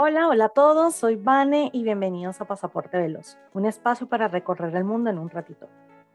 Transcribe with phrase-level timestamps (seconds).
[0.00, 4.76] Hola, hola a todos, soy Vane y bienvenidos a Pasaporte Veloz, un espacio para recorrer
[4.76, 5.68] el mundo en un ratito.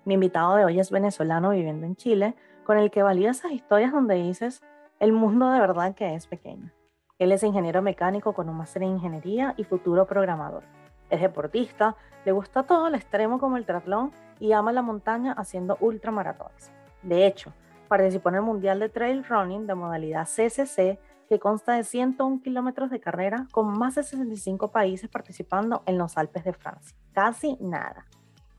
[0.06, 2.34] Mi invitado de hoy es venezolano viviendo en Chile,
[2.64, 4.64] con el que valida esas historias donde dices,
[5.02, 6.72] el mundo de verdad que es pequeño.
[7.20, 10.64] Él es ingeniero mecánico con un máster en ingeniería y futuro programador.
[11.10, 15.76] Es deportista, le gusta todo el extremo como el triatlón y ama la montaña haciendo
[15.82, 16.72] ultramaratones.
[17.02, 17.52] De hecho,
[17.90, 21.00] participó en el Mundial de Trail Running de modalidad CCC
[21.34, 26.16] que consta de 101 kilómetros de carrera con más de 65 países participando en los
[26.16, 26.96] Alpes de Francia.
[27.12, 28.06] Casi nada.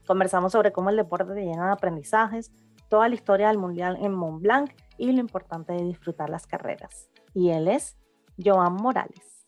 [0.08, 2.50] Conversamos sobre cómo el deporte te llena de aprendizajes,
[2.88, 7.08] toda la historia del Mundial en Mont Blanc y lo importante de disfrutar las carreras.
[7.32, 7.96] Y él es
[8.44, 9.46] Joan Morales.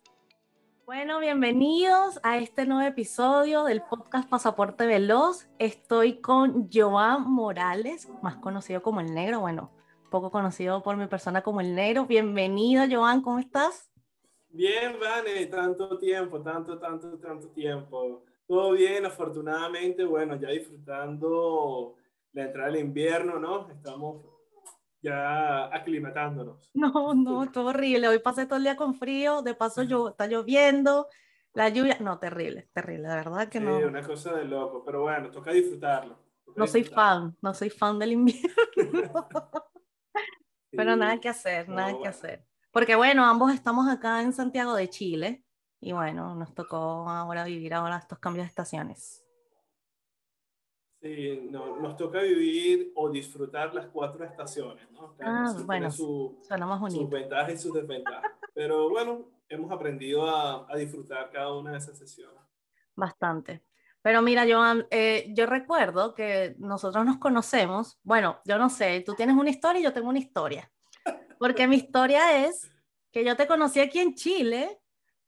[0.84, 5.48] Bueno, bienvenidos a este nuevo episodio del podcast Pasaporte Veloz.
[5.58, 9.40] Estoy con Joan Morales, más conocido como el negro.
[9.40, 9.72] Bueno,
[10.10, 12.06] poco conocido por mi persona como el negro.
[12.06, 13.90] Bienvenido, Joan, ¿cómo estás?
[14.48, 18.24] Bien, Vane, tanto tiempo, tanto, tanto, tanto tiempo.
[18.46, 21.96] Todo bien, afortunadamente, bueno, ya disfrutando
[22.32, 23.68] la entrada del invierno, ¿no?
[23.70, 24.24] Estamos
[25.02, 26.70] ya aclimatándonos.
[26.74, 28.08] No, no, todo horrible.
[28.08, 31.08] Hoy pasé todo el día con frío, de paso yo, está lloviendo,
[31.52, 33.78] la lluvia, no, terrible, terrible, de verdad que no.
[33.78, 36.18] Sí, una cosa de loco, pero bueno, toca disfrutarlo.
[36.54, 38.52] no soy fan, no soy fan del invierno.
[40.76, 42.44] Pero nada que hacer, nada que hacer.
[42.70, 45.44] Porque bueno, ambos estamos acá en Santiago de Chile
[45.80, 49.24] y bueno, nos tocó ahora vivir ahora estos cambios de estaciones.
[51.00, 55.14] Sí, no, nos toca vivir o disfrutar las cuatro estaciones, ¿no?
[55.20, 56.40] ah, bueno, su,
[56.88, 58.32] sus ventajas y sus desventajas.
[58.54, 62.40] Pero bueno, hemos aprendido a, a, disfrutar cada una de esas sesiones.
[62.94, 63.62] Bastante.
[64.06, 69.14] Pero mira, Joan, eh, yo recuerdo que nosotros nos conocemos, bueno, yo no sé, tú
[69.14, 70.70] tienes una historia y yo tengo una historia.
[71.40, 72.70] Porque mi historia es
[73.10, 74.78] que yo te conocí aquí en Chile,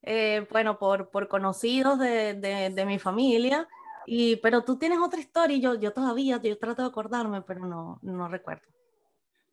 [0.02, 3.66] eh, bueno, por, por conocidos de, de, mi familia,
[4.06, 7.66] y, pero tú tienes otra historia y yo, yo todavía, yo trato de acordarme, pero
[7.66, 8.68] no, no recuerdo.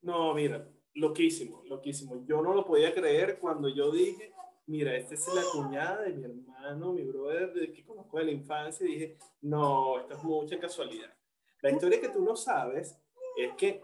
[0.03, 2.23] No, mira, loquísimo, loquísimo.
[2.27, 4.35] Yo no lo podía creer cuando yo dije,
[4.67, 8.31] mira, esta es la cuñada de mi hermano, mi brother, de que conozco de la
[8.31, 11.13] infancia, y dije, no, esto es mucha casualidad.
[11.61, 12.97] La historia que tú no sabes
[13.37, 13.81] es que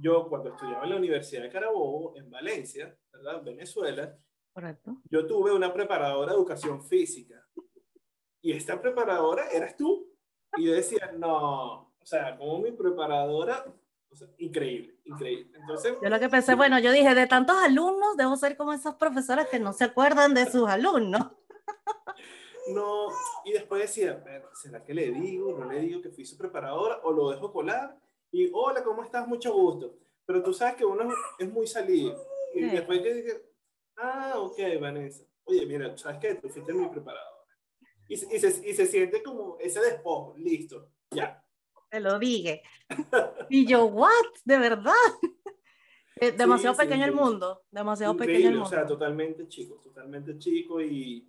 [0.00, 3.42] yo cuando estudiaba en la Universidad de Carabobo, en Valencia, ¿verdad?
[3.42, 4.16] Venezuela,
[4.52, 4.96] Correcto.
[5.10, 7.44] yo tuve una preparadora de educación física.
[8.40, 10.08] Y esta preparadora eras tú.
[10.56, 13.64] Y yo decía, no, o sea, como mi preparadora
[14.10, 15.58] o sea, increíble, increíble.
[15.58, 18.94] Entonces, yo lo que pensé, bueno, yo dije, de tantos alumnos, debo ser como esas
[18.94, 21.30] profesoras que no se acuerdan de sus alumnos.
[22.70, 23.08] No,
[23.46, 25.58] y después decía, ¿será que le digo?
[25.58, 27.00] ¿No le digo que fui su preparadora?
[27.02, 27.98] ¿O lo dejo colar?
[28.30, 29.26] Y, hola, ¿cómo estás?
[29.26, 29.96] Mucho gusto.
[30.26, 32.22] Pero tú sabes que uno es muy salido.
[32.54, 32.68] Y sí.
[32.68, 33.42] después que dije,
[33.96, 35.24] ah, ok, Vanessa.
[35.44, 36.34] Oye, mira, ¿sabes qué?
[36.34, 37.42] Tú fuiste mi preparadora.
[38.06, 40.90] Y, y, se, y se siente como ese despojo, listo,
[41.88, 42.62] te lo dije.
[43.48, 44.10] Y yo, ¿what?
[44.44, 44.92] ¿De verdad?
[46.36, 48.68] demasiado sí, pequeño sí, el mundo, demasiado increíble, pequeño el mundo.
[48.68, 51.28] O sea, totalmente chico, totalmente chico y,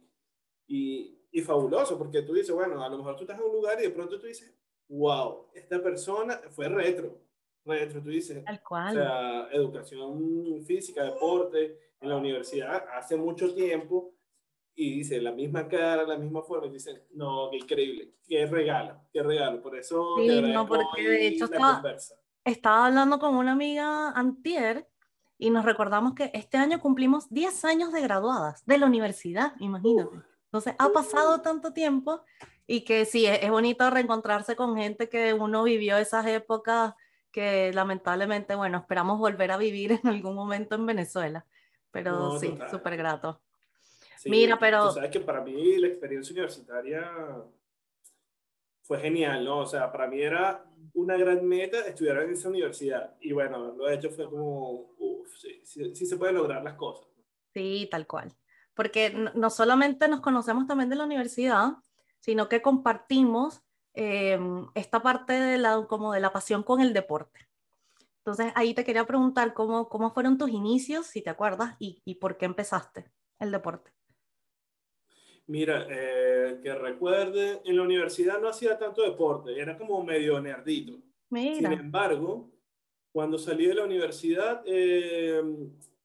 [0.67, 3.79] y, y, fabuloso, porque tú dices, bueno, a lo mejor tú estás en un lugar
[3.79, 4.53] y de pronto tú dices,
[4.87, 7.21] wow, esta persona fue retro,
[7.65, 8.43] retro, tú dices.
[8.43, 8.89] Tal cual.
[8.89, 14.15] O sea, educación física, deporte, en la universidad hace mucho tiempo,
[14.79, 19.01] y dice la misma cara, la misma forma, y dicen, no, qué increíble, qué regalo,
[19.11, 19.61] qué regalo.
[19.61, 21.83] Por eso sí, te no, porque de hecho estaba,
[22.45, 24.87] estaba, hablando con una amiga antier
[25.37, 30.15] y nos recordamos que este año cumplimos 10 años de graduadas de la universidad, imagínate.
[30.15, 32.21] Uh, Entonces ha pasado uh, tanto tiempo
[32.65, 36.93] y que sí, es, es bonito reencontrarse con gente que uno vivió esas épocas
[37.33, 41.45] que lamentablemente, bueno, esperamos volver a vivir en algún momento en Venezuela.
[41.91, 43.41] Pero no, sí, súper grato.
[44.19, 44.89] Sí, Mira, pero...
[44.89, 47.09] Tú sabes que para mí la experiencia universitaria
[48.81, 49.59] fue genial, ¿no?
[49.59, 53.15] O sea, para mí era una gran meta estudiar en esa universidad.
[53.21, 56.73] Y bueno, lo he hecho fue como, uff, sí, sí, sí, se pueden lograr las
[56.73, 57.07] cosas.
[57.53, 58.35] Sí, tal cual.
[58.73, 61.77] Porque no solamente nos conocemos también de la universidad,
[62.19, 63.61] sino que compartimos
[63.93, 64.37] eh,
[64.75, 67.47] esta parte de la, como de la pasión con el deporte.
[68.17, 72.15] Entonces, ahí te quería preguntar cómo, cómo fueron tus inicios, si te acuerdas, y, y
[72.15, 73.09] por qué empezaste
[73.39, 73.93] el deporte.
[75.49, 80.99] Mira, eh, que recuerde, en la universidad no hacía tanto deporte, era como medio nerdito.
[81.31, 81.55] Mira.
[81.55, 82.51] Sin embargo,
[83.11, 85.41] cuando salí de la universidad, eh,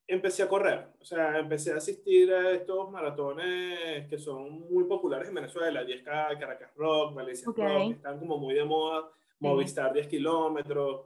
[0.06, 0.88] empecé a correr.
[0.99, 6.38] O sea, empecé a asistir a estos maratones que son muy populares en Venezuela, 10K,
[6.38, 7.64] Caracas Rock, Valencia okay.
[7.67, 9.11] Rock, que están como muy de moda,
[9.41, 11.02] Movistar 10 kilómetros.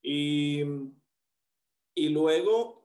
[0.00, 0.62] Y,
[1.96, 2.84] y luego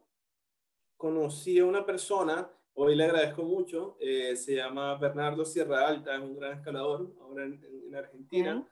[0.97, 3.97] conocí a una persona hoy le agradezco mucho.
[4.00, 8.68] Eh, se llama Bernardo Sierra Alta, es un gran escalador ahora en, Argentina.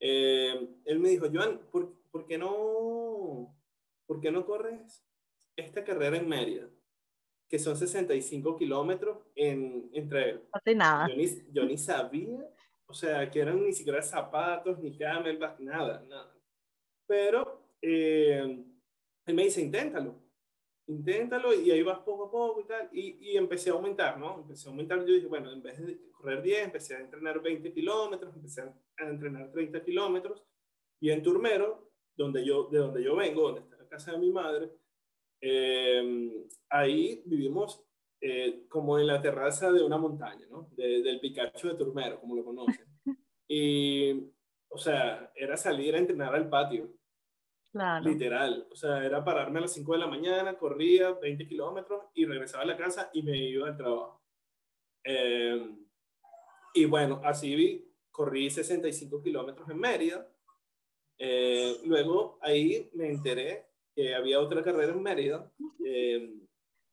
[0.00, 3.54] Eh, él me dijo, Joan, ¿por, ¿por, qué no,
[4.06, 5.04] ¿por qué no corres
[5.56, 6.68] esta carrera en Mérida?
[7.48, 10.42] Que son 65 kilómetros en, entre él.
[10.66, 11.08] No nada.
[11.08, 12.48] Yo ni, yo ni sabía,
[12.86, 16.34] o sea, que eran ni siquiera zapatos, ni camelback, nada, nada.
[17.06, 18.64] Pero eh,
[19.26, 20.23] él me dice, inténtalo
[20.86, 22.88] inténtalo y ahí vas poco a poco y tal.
[22.92, 24.40] Y, y, empecé a aumentar, ¿no?
[24.40, 24.98] Empecé a aumentar.
[25.00, 29.08] Yo dije, bueno, en vez de correr 10, empecé a entrenar 20 kilómetros, empecé a
[29.08, 30.44] entrenar 30 kilómetros.
[31.00, 34.30] Y en Turmero, donde yo, de donde yo vengo, donde está la casa de mi
[34.30, 34.70] madre,
[35.40, 37.84] eh, ahí vivimos
[38.20, 40.70] eh, como en la terraza de una montaña, ¿no?
[40.76, 42.86] del Picacho de Turmero, como lo conocen.
[43.46, 44.32] Y,
[44.70, 46.90] o sea, era salir a entrenar al patio
[48.04, 48.68] Literal.
[48.70, 52.62] O sea, era pararme a las 5 de la mañana, corría 20 kilómetros y regresaba
[52.62, 54.22] a la casa y me iba al trabajo.
[55.02, 55.76] Eh,
[56.74, 60.28] y bueno, así vi, corrí 65 kilómetros en Mérida.
[61.18, 65.52] Eh, luego ahí me enteré que había otra carrera en Mérida,
[65.84, 66.32] eh,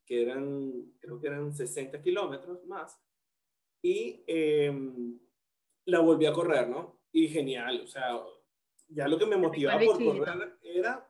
[0.06, 3.00] que eran, creo que eran 60 kilómetros más.
[3.83, 4.24] Y
[5.86, 7.01] la volví a correr, ¿no?
[7.12, 8.19] Y genial, o sea,
[8.94, 11.08] ya lo que me motivaba por correr era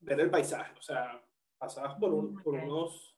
[0.00, 1.22] ver el paisaje, o sea,
[1.58, 3.16] pasabas por, un, por unos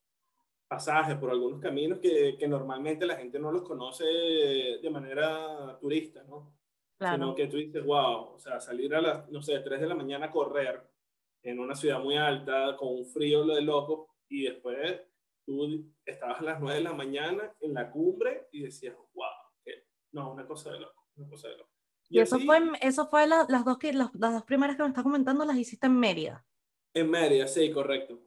[0.66, 6.24] pasajes, por algunos caminos que, que, normalmente la gente no los conoce de manera turista,
[6.24, 6.56] ¿no?
[6.98, 7.14] Claro.
[7.14, 9.94] Sino que tú dices, wow, o sea, salir a las, no sé, 3 de la
[9.94, 10.82] mañana a correr
[11.42, 15.00] en una ciudad muy alta, con un frío lo de loco, y después
[15.44, 19.28] tú estabas a las 9 de la mañana en la cumbre y decías, wow,
[20.12, 21.71] no, una cosa de loco, una cosa de loco.
[22.12, 25.46] Y, eso fue, eso fue las, dos que, las, dos primeras que me estás comentando,
[25.46, 26.44] las hiciste en Mérida.
[26.92, 28.20] En Mérida, sí, correcto.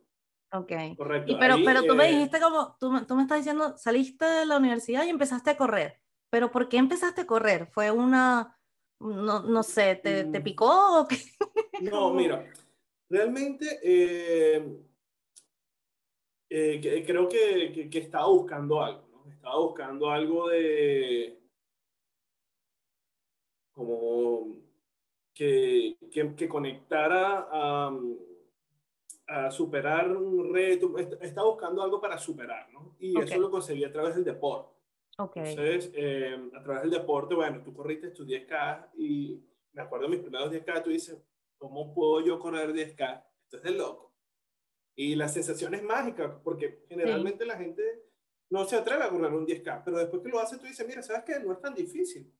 [0.52, 0.72] Ok.
[0.98, 1.38] Correcto.
[1.40, 4.58] pero, pero tú me eh, dijiste como, tú, tú me estás diciendo, saliste de la
[4.58, 6.02] universidad y empezaste a correr.
[6.32, 7.68] Pero ¿por qué empezaste a correr?
[7.68, 8.58] ¿Fue una,
[9.00, 10.44] no, no sé, te, te mm.
[10.44, 11.18] picó o qué?
[11.82, 12.44] No, mira,
[13.08, 14.80] realmente eh,
[16.50, 19.32] eh, creo que, que, que, estaba buscando algo, ¿no?
[19.32, 21.45] Estaba buscando algo de,
[23.76, 24.56] como
[25.34, 28.00] que, que, que conectara a,
[29.28, 32.96] a, superar un reto, está buscando algo para superar, ¿no?
[33.00, 34.74] Y eso lo conseguí a través del deporte.
[35.18, 35.50] Okay.
[35.50, 39.44] Entonces, eh, a través del deporte, bueno, tú corriste tus 10K y
[39.74, 41.18] me acuerdo de mis primeros 10K, tú dices,
[41.58, 43.24] ¿cómo puedo yo correr 10K?
[43.44, 44.14] Esto es de loco.
[44.96, 47.84] Y la sensación es mágica, porque generalmente la gente
[48.50, 51.02] no se atreve a correr un 10K, pero después que lo hace, tú dices, mira,
[51.02, 51.40] ¿sabes qué?
[51.40, 52.32] No es tan difícil.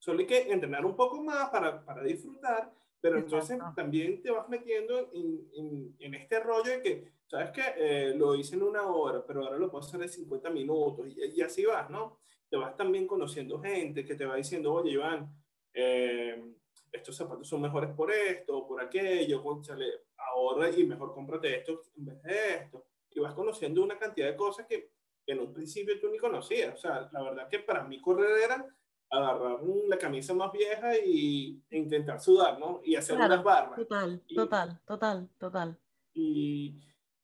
[0.00, 4.48] Solo hay que entrenar un poco más para, para disfrutar, pero entonces también te vas
[4.48, 7.62] metiendo en, en, en, este rollo de que, ¿sabes qué?
[7.76, 11.38] Eh, lo hice en una hora, pero ahora lo puedo hacer en 50 minutos y,
[11.38, 12.18] y, así vas, ¿no?
[12.48, 15.30] Te vas también conociendo gente que te va diciendo, oye, Iván,
[15.74, 16.42] eh,
[16.90, 19.86] estos zapatos son mejores por esto, por aquello, conchale,
[20.16, 22.86] ahorra y mejor cómprate esto en vez de esto.
[23.10, 24.92] Y vas conociendo una cantidad de cosas que,
[25.26, 26.74] que en un principio tú ni conocías.
[26.74, 28.66] O sea, la verdad que para mí correr era
[29.10, 32.80] agarrar la camisa más vieja y, e intentar sudar, ¿no?
[32.84, 33.76] Y hacer unas barbas.
[33.76, 35.78] Total, total, total, total.
[36.14, 36.80] Y,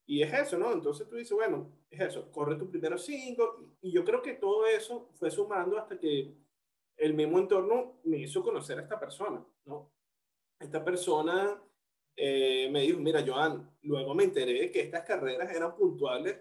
[0.06, 0.72] y, es eso, ¿no?
[0.72, 3.76] Entonces tú dices, bueno, es eso, corre tus primeros cinco.
[3.80, 6.34] Y yo creo que todo eso fue sumando hasta que
[6.96, 9.92] el mismo entorno me hizo conocer a esta persona, ¿no?
[10.58, 11.62] Esta persona
[12.16, 16.38] eh, me dijo, mira, Joan, luego me enteré que estas carreras eran puntuales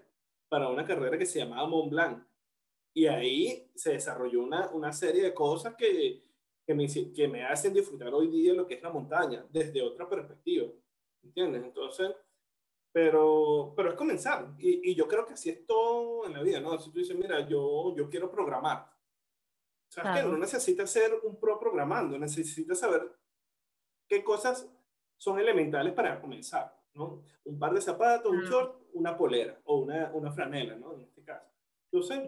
[0.47, 2.23] para una carrera que se llamaba Mont Blanc.
[2.95, 6.23] Y ahí se desarrolló una, una serie de cosas que,
[6.65, 10.07] que, me, que me hacen disfrutar hoy día lo que es la montaña, desde otra
[10.07, 10.67] perspectiva.
[11.21, 11.63] ¿Entiendes?
[11.63, 12.15] Entonces,
[12.93, 14.55] pero, pero es comenzar.
[14.57, 16.79] Y, y, yo creo que así es todo en la vida, ¿no?
[16.79, 18.89] Si tú dices, mira, yo, yo quiero programar.
[19.89, 23.11] ¿Sabes que No necesitas ser un pro programando, necesitas saber
[24.07, 24.69] qué cosas
[25.17, 27.23] son elementales para comenzar, ¿no?
[27.43, 30.95] Un par de zapatos, un short, una polera o una, una franela, ¿no?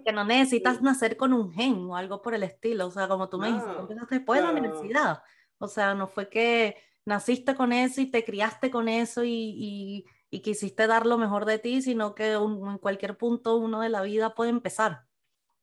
[0.06, 3.30] Que no necesitas nacer con un gen o algo por el estilo, o sea, como
[3.30, 5.24] tú me dijiste, empezaste después de la universidad,
[5.58, 10.40] o sea, no fue que naciste con eso y te criaste con eso y, y,
[10.42, 14.36] quisiste dar lo mejor de ti, sino que en cualquier punto uno de la vida
[14.36, 15.06] puede empezar.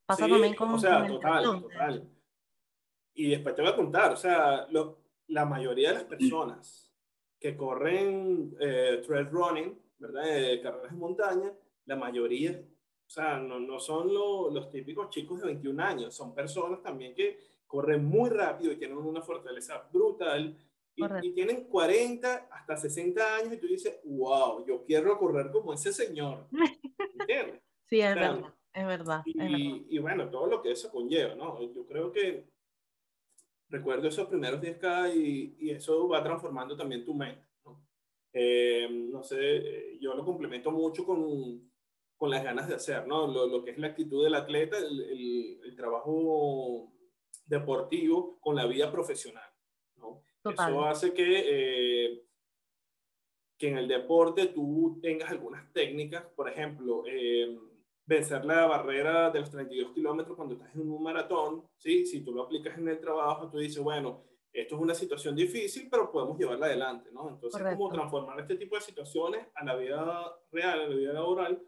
[0.04, 2.08] Pasa también con, o sea, total, total.
[3.14, 6.92] Y después te voy a contar, o sea, lo, la mayoría de las personas
[7.38, 10.24] que corren eh, trail running, ¿verdad?
[10.24, 11.52] De carreras de montaña,
[11.86, 12.60] la mayoría
[13.06, 17.38] o sea, no, no son los típicos chicos de 21 años, son personas también que
[17.66, 20.56] corren muy rápido y tienen una fortaleza brutal
[20.96, 25.92] y, tienen 40 hasta 60 años y tú dices, wow, yo quiero correr como ese
[25.92, 26.46] señor.
[27.18, 27.60] ¿Entiendes?
[27.86, 29.22] Sí, es verdad, es verdad.
[29.26, 31.60] Y, bueno, todo lo que eso conlleva, ¿no?
[31.74, 32.48] Yo creo que
[33.68, 37.84] recuerdo esos primeros 10K y, y eso va transformando también tu mente, ¿no?
[38.32, 41.70] Eh, no sé, yo lo complemento mucho con,
[42.24, 43.26] con las ganas de hacer, ¿no?
[43.26, 46.90] Lo, lo, que es la actitud del atleta, el, el, el trabajo
[47.44, 49.46] deportivo con la vida profesional,
[49.96, 50.22] ¿no?
[50.42, 51.42] Eso hace que...
[51.46, 52.20] Eh,
[53.58, 57.56] que en el deporte tú tengas algunas técnicas, por ejemplo, eh,
[58.06, 62.06] vencer la barrera de los 32 kilómetros cuando estás en un maratón, ¿sí?
[62.06, 65.88] si tú lo aplicas en el trabajo, tú dices, bueno, esto es una situación difícil,
[65.90, 67.28] pero podemos llevarla adelante, ¿no?
[67.28, 71.62] Entonces, cómo transformar este tipo de situaciones a la vida real, a la vida laboral,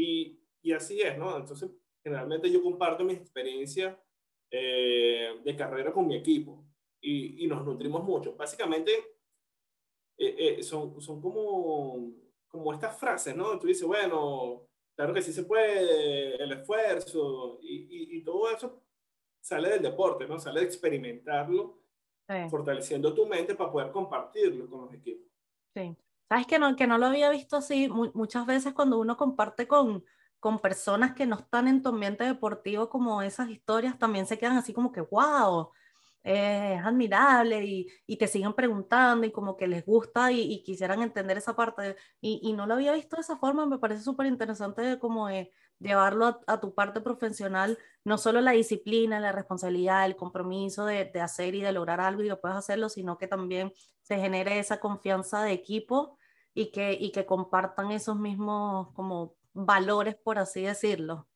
[0.00, 1.36] y, y así es, ¿no?
[1.36, 1.70] Entonces,
[2.02, 4.00] generalmente yo comparto mi experiencia
[4.50, 6.64] eh, de carrera con mi equipo
[7.00, 8.34] y, y nos nutrimos mucho.
[8.34, 8.92] Básicamente,
[10.16, 12.12] eh, eh, son, son como,
[12.48, 13.58] como estas frases, ¿no?
[13.58, 14.66] Tú dices, bueno,
[14.96, 18.82] claro que sí se puede, el esfuerzo y, y, todo eso
[19.40, 20.38] sale del deporte, ¿no?
[20.38, 21.78] Sale de experimentarlo,
[22.48, 25.26] fortaleciendo tu mente para poder compartirlo con los equipos.
[25.74, 25.96] Sí.
[26.30, 27.88] Sabes que no, que no lo había visto así.
[27.88, 30.04] muchas veces cuando uno comparte con,
[30.38, 34.56] con personas que no están en tu ambiente deportivo, como esas historias, también se quedan
[34.56, 35.72] así como que, wow,
[36.22, 41.02] es admirable y, y, te siguen preguntando y como que les gusta y, y quisieran
[41.02, 41.96] entender esa parte.
[42.20, 45.52] Y, y, no lo había visto de esa forma, me parece súper interesante como de
[45.80, 51.20] llevarlo a, tu parte profesional, no solo la disciplina, la responsabilidad, el compromiso de, de,
[51.20, 53.72] hacer y de lograr algo y después hacerlo, sino que también
[54.02, 56.18] se genere esa confianza de equipo
[56.54, 61.28] y que, y que compartan esos mismos como valores, por así decirlo.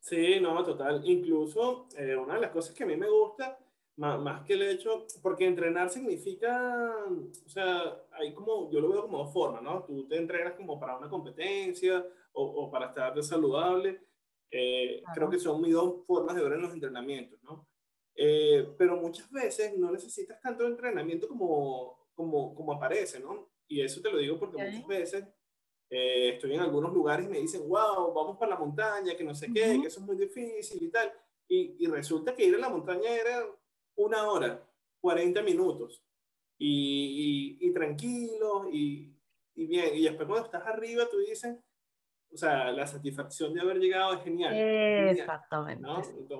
[0.00, 1.02] Sí, no, total.
[1.04, 3.58] Incluso eh, una de las cosas que a mí me gusta
[3.96, 7.04] más, que el hecho, porque entrenar significa,
[7.44, 9.84] o sea, hay como, yo lo veo como dos formas, ¿no?
[9.84, 14.00] Tú te entrenas como para una competencia o, o para estar saludable.
[14.50, 17.68] Eh, creo que son muy dos formas de ver en los entrenamientos, ¿no?
[18.14, 23.49] Eh, pero muchas veces no necesitas tanto entrenamiento como, como, como aparece, ¿no?
[23.70, 25.24] Y eso te lo digo porque muchas veces
[25.88, 29.32] eh, estoy en algunos lugares y me dicen, wow, vamos para la montaña, que no
[29.32, 31.12] sé qué, que eso es muy difícil y tal.
[31.46, 33.46] Y, y, resulta que ir a la montaña era
[33.96, 34.60] una hora,
[35.00, 36.02] 40 minutos,
[36.58, 39.16] y, y, tranquilo, y,
[39.54, 39.94] y, bien.
[39.94, 41.56] Y después cuando estás arriba, tú dices,
[42.32, 44.54] o sea, la satisfacción de haber llegado es genial.
[44.54, 45.88] Exactamente.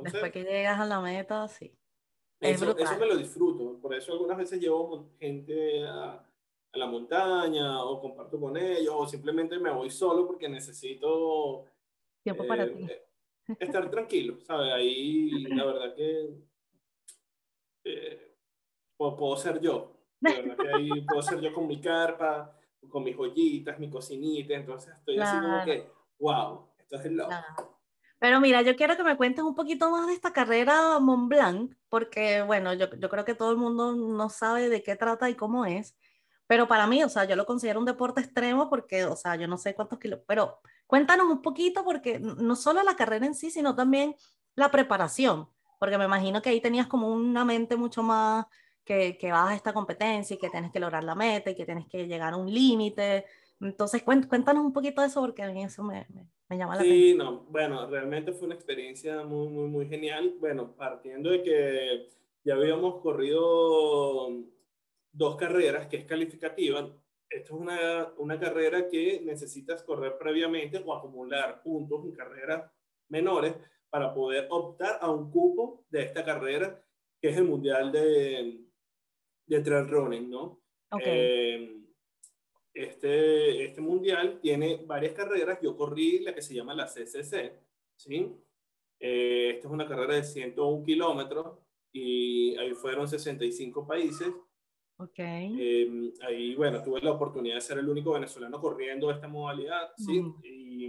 [0.02, 1.72] después que llegas a la meta, sí.
[2.40, 3.78] Eso, eso, me lo disfruto.
[3.80, 6.25] Por eso algunas veces llevo gente a,
[6.72, 11.66] a, la montaña o comparto con ellos o simplemente me voy solo porque necesito
[12.22, 12.84] tiempo para eh, ti.
[12.84, 13.02] Eh,
[13.58, 14.72] estar tranquilo, ¿sabes?
[14.72, 16.30] Ahí la verdad que
[17.84, 18.36] eh,
[18.96, 19.96] puedo, ser yo.
[20.74, 22.56] ahí puedo ser yo con mi carpa,
[22.88, 24.54] con mis joyitas, mi cocinita.
[24.54, 27.34] Entonces estoy así como que, wow, esto es el loco.
[28.18, 31.74] Pero mira, yo quiero que me cuentes un poquito más de esta carrera Mont Blanc,
[31.88, 35.34] porque bueno, yo, yo creo que todo el mundo no sabe de qué trata y
[35.34, 35.96] cómo es.
[36.50, 39.47] Pero para mí, o sea, yo lo considero un deporte extremo porque, o sea, yo
[39.47, 43.52] no sé cuántos kilos, pero cuéntanos un poquito porque no solo la carrera en sí,
[43.52, 44.16] sino también
[44.57, 45.47] la preparación
[45.80, 48.45] porque me imagino que ahí tenías como una mente mucho más
[48.85, 51.64] que, que vas a esta competencia y que tienes que lograr la meta y que
[51.64, 53.25] tienes que llegar a un límite.
[53.62, 56.07] Entonces, cuéntanos un poquito de eso porque a mí eso me,
[56.50, 57.00] me, llama la atención.
[57.00, 60.35] Sí, no, bueno, realmente fue una experiencia muy, muy, muy genial.
[60.38, 62.09] Bueno, partiendo de que
[62.45, 64.28] ya habíamos corrido
[65.12, 66.80] dos carreras, que es calificativa.
[67.28, 72.70] Esto es una, una carrera que necesitas correr previamente o acumular puntos en carreras
[73.08, 73.54] menores
[73.88, 76.82] para poder optar a un cupo de esta carrera,
[77.20, 78.60] que es el Mundial de,
[79.46, 80.60] de Trail Running, ¿no?
[81.04, 81.80] Eh,
[82.72, 85.58] este, este mundial tiene varias carreras.
[85.60, 87.52] Yo corrí la que se llama la CCC,
[87.96, 88.32] ¿sí?
[88.98, 91.58] Eh, esta es una carrera de 101 kilómetros
[91.92, 94.28] y ahí fueron 65 países.
[95.02, 95.19] Ok.
[95.19, 100.23] Eh, ahí, bueno, tuve la oportunidad de ser el único venezolano corriendo esta modalidad, ¿sí?
[100.45, 100.85] Y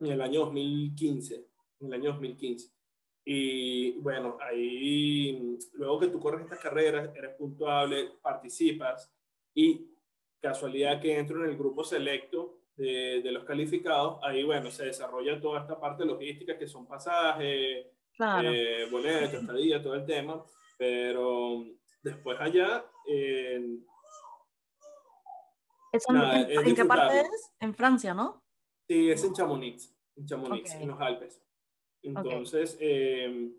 [0.00, 1.50] en el año 2015
[1.80, 2.72] en el año 2015.
[3.24, 9.12] Y bueno, ahí, luego que tú corres estas carreras, eres puntuable, participas
[9.54, 9.88] y
[10.40, 15.40] casualidad que entro en el grupo selecto de, de los calificados, ahí bueno, se desarrolla
[15.40, 17.86] toda esta parte logística que son pasajes,
[18.16, 18.50] claro.
[18.50, 20.42] eh, boletos, estadía, todo el tema,
[20.78, 21.64] pero
[22.02, 22.84] después allá...
[23.06, 23.78] Eh,
[26.10, 27.52] nada, ¿En, ¿en qué parte es?
[27.60, 28.42] En Francia, ¿no?
[28.88, 30.82] Sí, es en Chamonix, en Chamonix, okay.
[30.82, 31.42] en los Alpes.
[32.02, 33.52] Entonces, eh,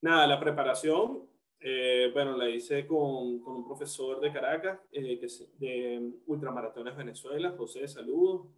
[0.00, 1.28] nada, la preparación,
[1.60, 6.96] eh, bueno, la hice con, con, un profesor de Caracas, eh, que es de Ultramaratones
[6.96, 8.48] Venezuela, José, saludos.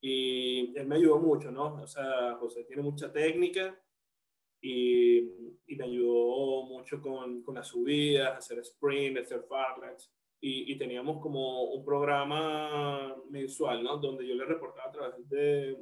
[0.00, 1.74] Y él me ayudó mucho, ¿no?
[1.74, 3.78] O sea, José tiene mucha técnica
[4.62, 5.18] y,
[5.66, 10.10] y me ayudó mucho con, con las subidas, hacer sprint, hacer fartleks.
[10.40, 13.98] Y, y, teníamos como un programa mensual, ¿no?
[13.98, 15.76] Donde yo le reportaba a través de,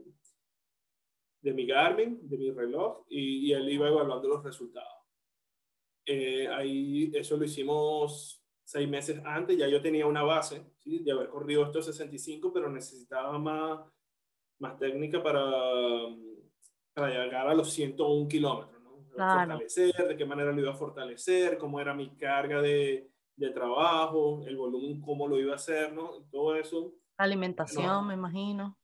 [1.41, 5.01] de mi Garmin, de mi reloj, y, y él iba evaluando los resultados.
[6.05, 10.99] Eh, ahí eso lo hicimos seis meses antes, ya yo tenía una base ¿sí?
[10.99, 13.81] de haber corrido estos 65, pero necesitaba más,
[14.59, 15.43] más técnica para,
[16.95, 18.83] para llegar a los 101 kilómetros.
[18.83, 18.91] ¿no?
[19.11, 24.43] Fortalecer, de qué manera lo iba a fortalecer, cómo era mi carga de, de trabajo,
[24.47, 26.23] el volumen, cómo lo iba a hacer, ¿no?
[26.31, 26.93] Todo eso.
[27.17, 28.79] Alimentación, me imagino.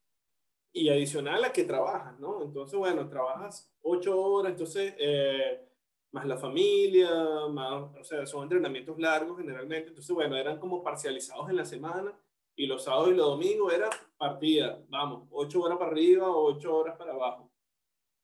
[0.73, 2.43] Y adicional a que trabajas, ¿no?
[2.43, 5.67] Entonces, bueno, trabajas ocho horas, entonces eh,
[6.13, 7.11] más la familia,
[7.51, 12.19] más, o sea, son entrenamientos largos generalmente, entonces bueno, eran como parcializados en la semana
[12.55, 16.75] y los sábados y los domingos era partida, vamos, ocho horas para arriba o ocho
[16.75, 17.46] horas para abajo.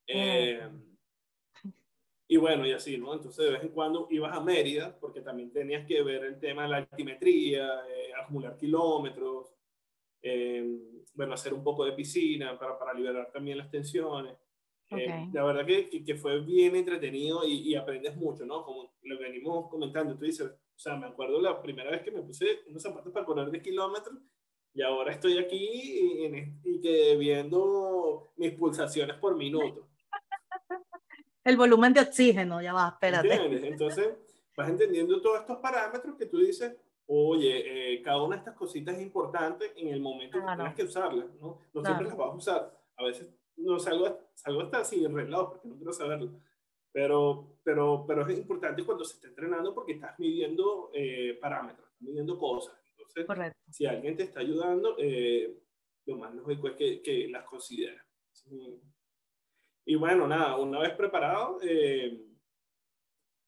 [0.06, 0.60] Eh,
[2.32, 3.12] y bueno, y así, ¿no?
[3.12, 6.62] Entonces de vez en cuando ibas a Mérida, porque también tenías que ver el tema
[6.62, 9.52] de la altimetría, eh, acumular kilómetros,
[10.22, 10.66] eh,
[11.12, 14.34] bueno, hacer un poco de piscina para, para liberar también las tensiones.
[14.88, 18.64] Eh, la verdad que, que, fue bien entretenido y, y, aprendes mucho, ¿no?
[18.64, 22.22] Como lo venimos comentando, tú dices, o sea, me acuerdo la primera vez que me
[22.22, 24.18] puse unos zapatos para correr 10 kilómetros
[24.72, 26.26] y ahora estoy aquí y,
[26.64, 29.91] y, que viendo mis pulsaciones por minuto.
[31.44, 33.32] El volumen de oxígeno, ya va, espérate.
[33.32, 33.64] ¿Entiendes?
[33.64, 34.14] Entonces,
[34.56, 38.94] vas entendiendo todos estos parámetros que tú dices, oye, eh, cada una de estas cositas
[38.96, 41.58] es importante en el momento que tienes que usarlas, ¿no?
[41.72, 42.78] No siempre las vas a usar.
[42.96, 46.30] A veces no salgo, salgo hasta sin reloj porque no quiero saberlo.
[46.92, 52.02] Pero, pero, pero es importante cuando se está entrenando porque estás midiendo eh, parámetros, estás
[52.02, 52.74] midiendo cosas.
[52.90, 53.58] Entonces, Correcto.
[53.70, 55.58] si alguien te está ayudando, eh,
[56.06, 58.00] lo más lógico es que, que las consideres.
[59.84, 62.20] Y bueno, nada, una vez preparado, eh,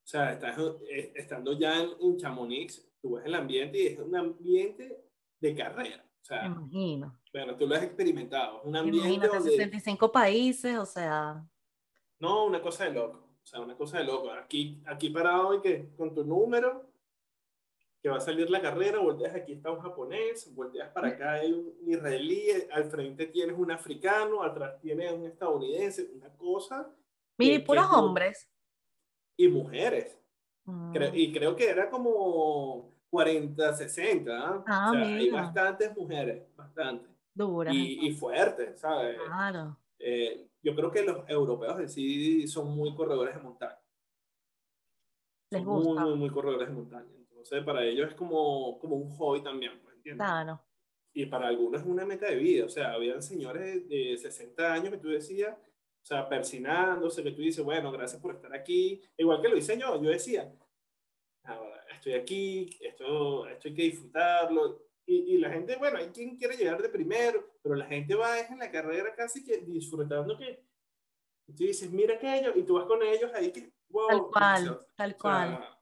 [0.04, 0.58] o sea, estás,
[0.90, 5.04] eh, estando ya en, en Chamonix, tú ves el ambiente y es un ambiente
[5.40, 6.04] de carrera.
[6.20, 7.20] O sea, Me imagino.
[7.32, 8.62] Bueno, tú lo has experimentado.
[8.62, 9.50] Un ambiente donde...
[9.50, 11.44] 65 países, o sea.
[12.18, 13.18] No, una cosa de loco.
[13.42, 14.30] O sea, una cosa de loco.
[14.30, 16.93] Aquí, aquí parado y que con tu número,
[18.04, 21.50] que va a salir la carrera, volteas aquí está un japonés, volteas para acá hay
[21.50, 26.94] un israelí, al frente tienes un africano, atrás tienes un estadounidense, una cosa.
[27.38, 28.52] Mira, y puros hombres.
[29.38, 30.20] Y mujeres.
[30.66, 30.92] Mm.
[30.92, 34.30] Creo, y creo que era como 40, 60.
[34.30, 34.62] ¿eh?
[34.66, 37.08] Ah, o sea, hay bastantes mujeres, bastantes.
[37.32, 37.74] Duras.
[37.74, 39.16] Y, y fuertes, ¿sabes?
[39.24, 39.78] Claro.
[39.98, 43.80] Eh, yo creo que los europeos en sí son muy corredores de montaña.
[45.48, 46.02] Les gusta.
[46.02, 47.23] Muy, muy, muy corredores de montaña.
[47.44, 50.26] Entonces, para ellos es como, como un hobby también, pues, ¿entiendes?
[50.26, 50.60] Claro.
[51.12, 52.64] Y para algunos es una meta de vida.
[52.64, 57.42] O sea, habían señores de 60 años que tú decías, o sea, persinándose, que tú
[57.42, 59.02] dices, bueno, gracias por estar aquí.
[59.16, 60.50] Igual que lo hice yo, yo decía,
[61.44, 64.82] "Ahora, estoy aquí, esto, esto hay que disfrutarlo.
[65.06, 68.38] Y, y, la gente, bueno, hay quien quiere llegar de primero, pero la gente va
[68.38, 70.64] es en la carrera casi que disfrutando que
[71.46, 74.08] tú dices, mira aquello, y tú vas con ellos ahí que, wow.
[74.08, 75.73] Tal cual, o sea,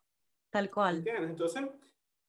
[0.53, 0.99] tal cual.
[0.99, 1.31] ¿entiendes?
[1.31, 1.63] Entonces,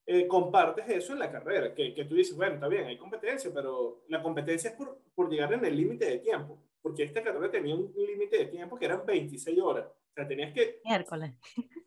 [0.06, 3.52] eh, compartes eso en la carrera, que, que tú dices, bueno, está bien, hay competencia,
[3.54, 7.52] pero la competencia es por, por llegar en el límite de tiempo, porque esta carrera
[7.52, 9.86] tenía un límite de tiempo que eran 26 horas.
[9.86, 10.82] O sea, tenías que...
[10.86, 11.34] Miércoles.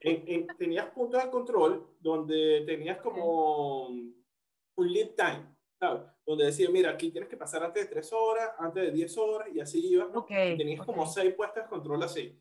[0.01, 6.03] En, en, tenías puntos de control donde tenías como un lead time, ¿sabes?
[6.25, 9.49] Donde decía, mira, aquí tienes que pasar antes de 3 horas, antes de 10 horas,
[9.55, 10.09] y así ibas.
[10.15, 10.95] Okay, y tenías okay.
[10.95, 12.41] como 6 puestas de control así.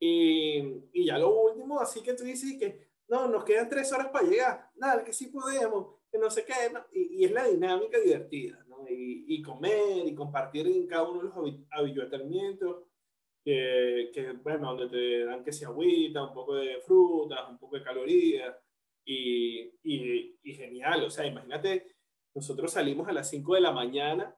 [0.00, 0.58] Y,
[0.92, 4.26] y ya lo último, así que tú dices que, no, nos quedan 3 horas para
[4.26, 6.80] llegar, nada, que sí podemos, que no sé qué, ¿no?
[6.92, 8.88] y, y, es la dinámica divertida, ¿no?
[8.88, 12.84] Y, y, comer y compartir en cada uno de los avituallamientos,
[13.44, 17.76] que, que, bueno, donde te dan que sea agüita, un poco de frutas, un poco
[17.76, 18.56] de calorías,
[19.04, 21.94] y, y, genial, o sea, imagínate,
[22.34, 24.34] nosotros salimos a las 5 de la mañana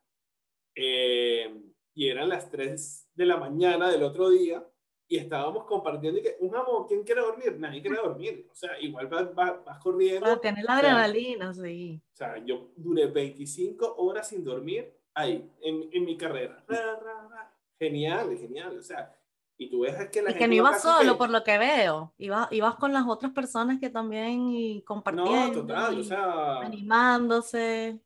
[0.75, 1.55] eh,
[1.95, 4.67] y eran las 3 de la mañana del otro día
[5.09, 7.57] y estábamos compartiendo y que, un amor, ¿quién quiere dormir?
[7.59, 10.23] Nadie quiere dormir, o sea, igual vas, vas, vas corriendo.
[10.23, 12.01] Para tener la adrenalina, o sea, sí.
[12.13, 16.65] O sea, yo duré 25 horas sin dormir ahí, en, en mi carrera.
[16.67, 17.53] Ra, ra, ra.
[17.79, 19.15] Genial, genial, o sea,
[19.59, 21.19] y tú ves que la y gente que no ibas solo, que...
[21.19, 22.13] por lo que veo.
[22.19, 25.33] Ibas, ibas con las otras personas que también y compartiendo.
[25.33, 26.61] No, total, o sea.
[26.61, 27.99] Animándose.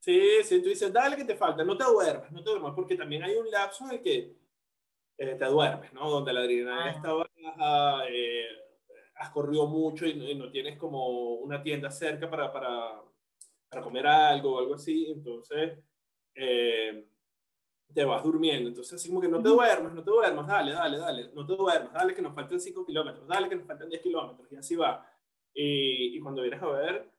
[0.00, 2.96] Sí, sí, tú dices, dale que te falta, no te duermas, no te duermas, porque
[2.96, 4.36] también hay un lapso en el que
[5.22, 6.10] eh, te duermes, ¿no?
[6.10, 6.90] Donde la adrenalina ah.
[6.90, 8.46] está baja, eh,
[9.16, 13.00] has corrido mucho y, y, no tienes como una tienda cerca para, para,
[13.68, 15.78] para comer algo o algo así, entonces.
[16.34, 17.06] Eh,
[17.94, 18.68] te vas durmiendo.
[18.68, 21.54] Entonces, así como que no te duermas, no te duermas, dale, dale, dale, no te
[21.54, 24.76] duermas, dale que nos faltan 5 kilómetros, dale que nos faltan 10 kilómetros, y así
[24.76, 25.06] va.
[25.54, 27.10] Y, y cuando vienes a ver,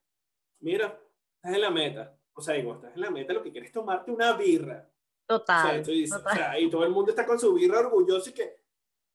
[0.61, 0.99] mira,
[1.35, 2.17] estás en la meta.
[2.33, 4.89] O sea, cuando estás en la meta, lo que quieres es tomarte una birra.
[5.27, 5.81] Total.
[5.81, 8.33] O sea, dices, O sea, y todo el mundo está con su birra orgulloso y
[8.33, 8.57] que,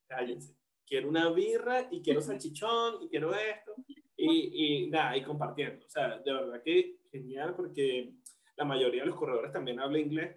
[0.06, 0.54] cállense,
[0.86, 3.74] quiero una birra y quiero salchichón y quiero esto.
[4.16, 5.86] Y, y nada, y compartiendo.
[5.86, 8.12] O sea, de verdad que genial porque
[8.56, 10.36] la mayoría de los corredores también habla inglés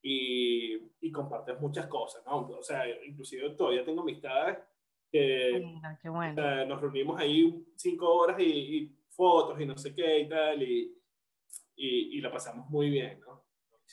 [0.00, 2.48] y, y compartes muchas cosas, ¿no?
[2.48, 4.58] O sea, inclusive todavía tengo amistades
[5.10, 6.32] que Mira, qué bueno.
[6.32, 10.28] o sea, nos reunimos ahí cinco horas y, y fotos y no sé qué y
[10.28, 10.96] tal, y,
[11.76, 13.27] y, y la pasamos muy bien, ¿no?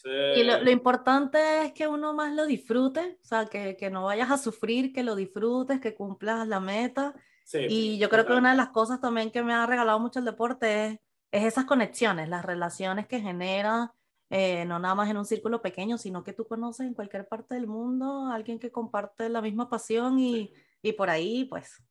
[0.04, 3.90] Entonces, Y lo, lo importante es que uno más lo disfrute, o sea, que, que
[3.90, 7.14] no vayas a sufrir, que lo disfrutes, que cumplas la meta.
[7.44, 10.20] sí, Y yo creo que una de las cosas también que me ha regalado mucho
[10.20, 11.00] el deporte es,
[11.32, 13.94] es esas conexiones, las relaciones que genera,
[14.30, 17.56] eh, no nada más en un círculo pequeño, sino que tú conoces en cualquier parte
[17.56, 21.82] del mundo a alguien que comparte la misma pasión y, y por ahí, pues.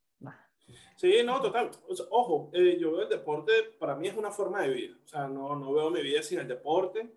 [0.97, 1.71] Sí, no, total.
[2.11, 4.95] Ojo, eh, yo veo el deporte, para mí es una forma de vida.
[5.05, 7.13] O sea, no, no veo mi vida sin el deporte.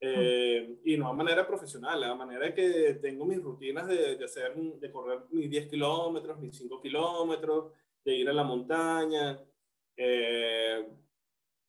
[0.00, 4.54] Eh, y no de manera profesional, de manera que tengo mis rutinas de, de hacer,
[4.54, 7.72] de correr mis 10 kilómetros, mis 5 kilómetros,
[8.04, 9.38] de ir a la montaña.
[9.96, 10.88] Eh,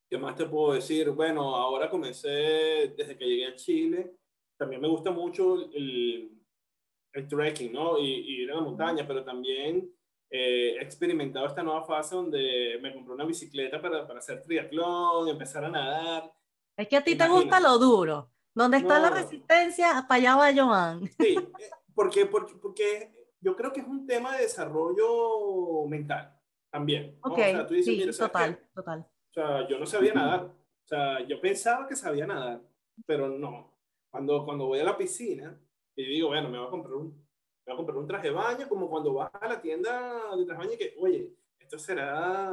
[0.09, 1.09] ¿Qué más te puedo decir?
[1.11, 4.15] Bueno, ahora comencé desde que llegué a Chile.
[4.57, 6.31] También me gusta mucho el,
[7.13, 7.97] el trekking, ¿no?
[7.97, 9.91] Y, y ir a la montaña, pero también
[10.29, 15.27] eh, he experimentado esta nueva fase donde me compré una bicicleta para, para hacer triatlón,
[15.27, 16.31] empezar a nadar.
[16.77, 17.43] Es que a ti te Imagínate.
[17.45, 18.29] gusta lo duro.
[18.53, 19.15] Donde está la No.
[19.15, 21.07] resistencia, para allá va Joan.
[21.19, 26.37] Sí, eh, porque, porque, porque yo creo que es un tema de desarrollo mental
[26.69, 27.17] también.
[27.23, 27.31] ¿no?
[27.31, 28.65] Ok, O sea, tú dices, sí, mira, ¿sabes total, qué?
[28.73, 28.99] total.
[29.29, 30.43] O sea, yo no sabía nadar.
[30.45, 32.61] O sea, yo pensaba que sabía nadar,
[33.05, 33.71] pero no.
[34.09, 35.57] Cuando, cuando voy a la piscina
[35.95, 38.33] y digo, bueno, me voy a comprar un, me voy a comprar un traje de
[38.33, 41.79] baño, como cuando vas a la tienda de traje de baño y que, oye, esto
[41.79, 42.51] será,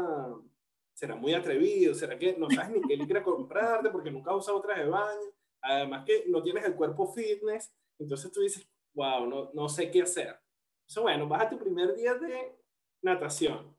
[0.99, 4.61] será muy atrevido, será que no sabes ni qué licra comprarte porque nunca has usado
[4.61, 5.33] traje de baño.
[5.61, 10.03] Además que no tienes el cuerpo fitness, entonces tú dices, wow, no, no sé qué
[10.03, 10.39] hacer.
[10.81, 12.57] Entonces, bueno, vas a tu primer día de
[13.03, 13.79] natación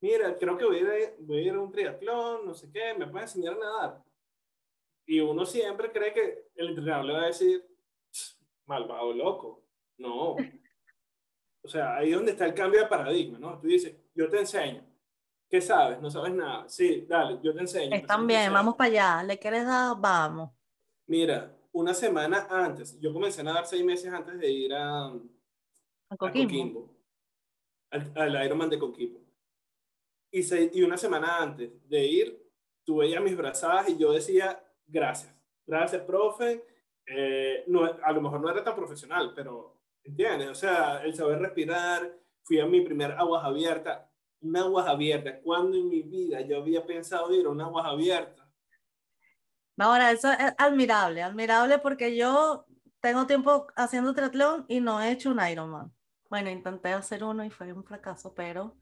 [0.00, 2.94] mira, creo que voy a, ir, voy a ir a un triatlón, no sé qué,
[2.94, 4.04] me puedes enseñar a nadar.
[5.06, 7.64] Y uno siempre cree que el entrenador le va a decir,
[8.66, 9.64] malvado loco.
[9.98, 10.36] No.
[11.62, 13.58] O sea, ahí es donde está el cambio de paradigma, ¿no?
[13.58, 14.85] Tú dices, yo te enseño.
[15.48, 16.00] ¿Qué sabes?
[16.00, 16.68] No sabes nada.
[16.68, 17.94] Sí, dale, yo te enseño.
[17.94, 19.22] Están bien, vamos para allá.
[19.22, 19.96] ¿Le quieres dar?
[19.98, 20.50] Vamos.
[21.06, 25.12] Mira, una semana antes, yo comencé a nadar seis meses antes de ir a, A
[26.10, 26.48] a Coquimbo.
[26.48, 26.96] Coquimbo,
[27.90, 29.20] al, al Ironman de Coquimbo.
[30.32, 32.50] Y, se- y una semana antes de ir,
[32.84, 35.32] tú veías mis brazadas y yo decía, gracias,
[35.64, 36.64] gracias, profe.
[37.06, 40.48] Eh, no, a lo mejor no era tan profesional, pero, ¿entiendes?
[40.50, 44.05] O sea, el saber respirar, fui a mi primer aguas abiertas,
[44.40, 45.36] un aguas abiertas.
[45.42, 48.46] ¿Cuándo en mi vida yo había pensado ir a un aguas abiertas?
[49.78, 52.66] Ahora, eso es admirable, admirable porque yo
[53.00, 55.92] tengo tiempo haciendo triatlón y no he hecho un Ironman.
[56.30, 58.76] Bueno, intenté hacer uno y fue un fracaso, pero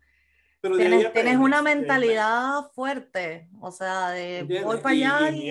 [0.61, 4.67] Pero tienes, tienes una mentalidad fuerte, o sea, de ¿Entiendes?
[4.67, 5.51] voy para Y- allá y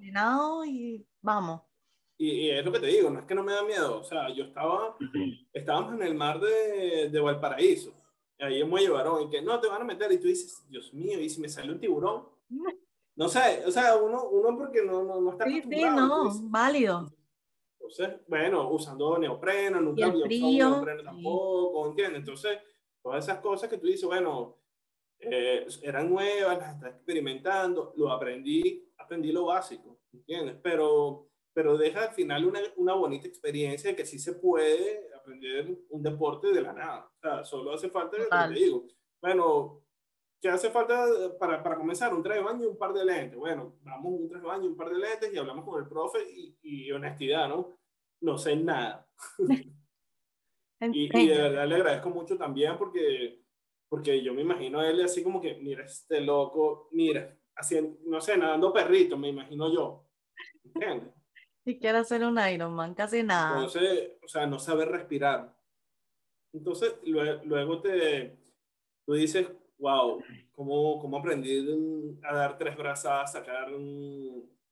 [0.00, 0.10] y,
[0.66, 1.62] y vamos.
[2.16, 4.00] Y, y es lo que te digo, no es que no me da miedo.
[4.00, 4.96] O sea, yo estaba,
[5.52, 7.92] estábamos en el mar de, de Valparaíso.
[8.40, 9.22] Ahí en Muelle Barón.
[9.22, 10.10] Y que no, te van a meter.
[10.12, 12.24] Y tú dices, Dios mío, ¿y si me sale un tiburón?
[13.16, 16.50] No sé, o sea, uno, uno porque no, no, no está Sí, sí, no, entonces-
[16.50, 17.08] válido.
[17.80, 21.04] Entonces, bueno, usando neopreno, nunca había usado neopreno sí.
[21.06, 22.18] tampoco, ¿entiendes?
[22.20, 22.58] Entonces,
[23.02, 24.58] todas esas cosas que tú dices, bueno,
[25.18, 30.56] eh, eran nuevas, las estás experimentando, lo aprendí, aprendí lo básico, ¿entiendes?
[30.62, 35.78] Pero, pero deja al final una, una bonita experiencia de que sí se puede aprender
[35.90, 37.06] un deporte de la nada.
[37.06, 38.16] O sea, solo hace falta,
[38.48, 38.86] te digo,
[39.20, 39.82] bueno,
[40.40, 41.04] ¿qué hace falta
[41.38, 42.14] para, para comenzar?
[42.14, 43.38] Un traje de baño y un par de lentes.
[43.38, 45.88] Bueno, vamos un traje de baño y un par de lentes y hablamos con el
[45.88, 47.78] profe y, y honestidad, ¿no?
[48.20, 49.06] No sé nada.
[50.80, 53.42] Y, y de verdad le agradezco mucho también porque,
[53.88, 58.20] porque yo me imagino a él así como que, mira, este loco, mira, haciendo, no
[58.20, 60.06] sé, nadando perrito, me imagino yo.
[60.62, 61.12] ¿Entiendes?
[61.64, 63.56] Si quiero hacer un Ironman, casi nada.
[63.56, 65.54] Entonces, o sea, no saber respirar.
[66.52, 68.36] Entonces, lue- luego te,
[69.04, 69.46] tú dices,
[69.78, 73.68] wow, ¿cómo, cómo aprendí a dar tres brazadas, sacar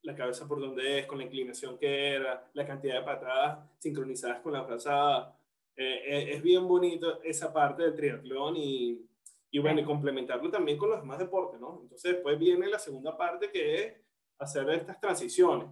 [0.03, 4.41] la cabeza por donde es, con la inclinación que era, la cantidad de patadas sincronizadas
[4.41, 5.39] con la brazada.
[5.77, 9.07] Eh, eh, es bien bonito esa parte del triatlón y,
[9.51, 11.81] y bueno, y complementarlo también con los demás deportes, ¿no?
[11.83, 13.95] Entonces, después viene la segunda parte que es
[14.39, 15.69] hacer estas transiciones.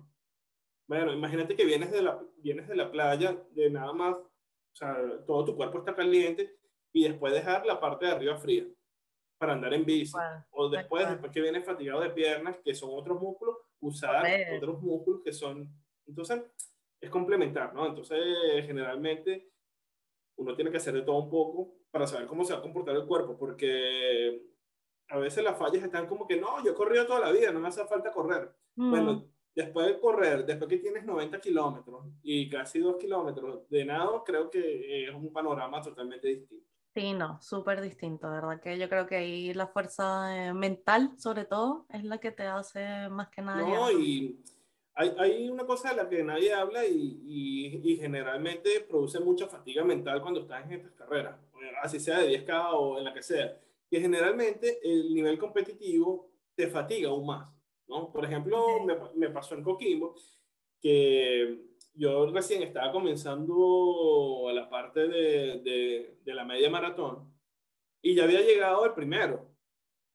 [0.86, 4.96] Bueno, imagínate que vienes de la, vienes de la playa, de nada más, o sea,
[5.26, 6.56] todo tu cuerpo está caliente
[6.92, 8.66] y después dejar la parte de arriba fría
[9.38, 10.16] para andar en bici.
[10.50, 14.24] o después, después que vienes fatigado de piernas, que son otros músculos, usar
[14.56, 15.68] otros músculos que son...
[16.06, 16.42] Entonces,
[17.00, 17.86] es complementar, ¿no?
[17.86, 18.18] Entonces,
[18.66, 19.50] generalmente,
[20.36, 22.96] uno tiene que hacer de todo un poco para saber cómo se va a comportar
[22.96, 24.42] el cuerpo, porque
[25.08, 27.60] a veces las fallas están como que, no, yo he corrido toda la vida, no
[27.60, 28.50] me hace falta correr.
[28.74, 29.33] Bueno, mm.
[29.54, 34.50] Después de correr, después que tienes 90 kilómetros y casi 2 kilómetros de nado, creo
[34.50, 36.64] que es un panorama totalmente distinto.
[36.94, 38.60] Sí, no, súper distinto, ¿verdad?
[38.60, 42.44] Que yo creo que ahí la fuerza eh, mental, sobre todo, es la que te
[42.44, 43.62] hace más que nada.
[43.62, 44.40] No, y
[44.94, 47.20] hay, hay, una cosa de la que nadie habla y,
[47.82, 51.36] y, generalmente produce mucha fatiga mental cuando estás en estas carreras,
[51.82, 53.58] así sea de 10K o en la que sea,
[53.90, 57.48] que generalmente el nivel competitivo te fatiga aún más,
[57.88, 58.12] ¿no?
[58.12, 60.14] Por ejemplo, me, me pasó en Coquimbo
[60.80, 67.32] que yo recién estaba comenzando a la parte de, de, de, la media maratón
[68.02, 69.48] y ya había llegado el primero.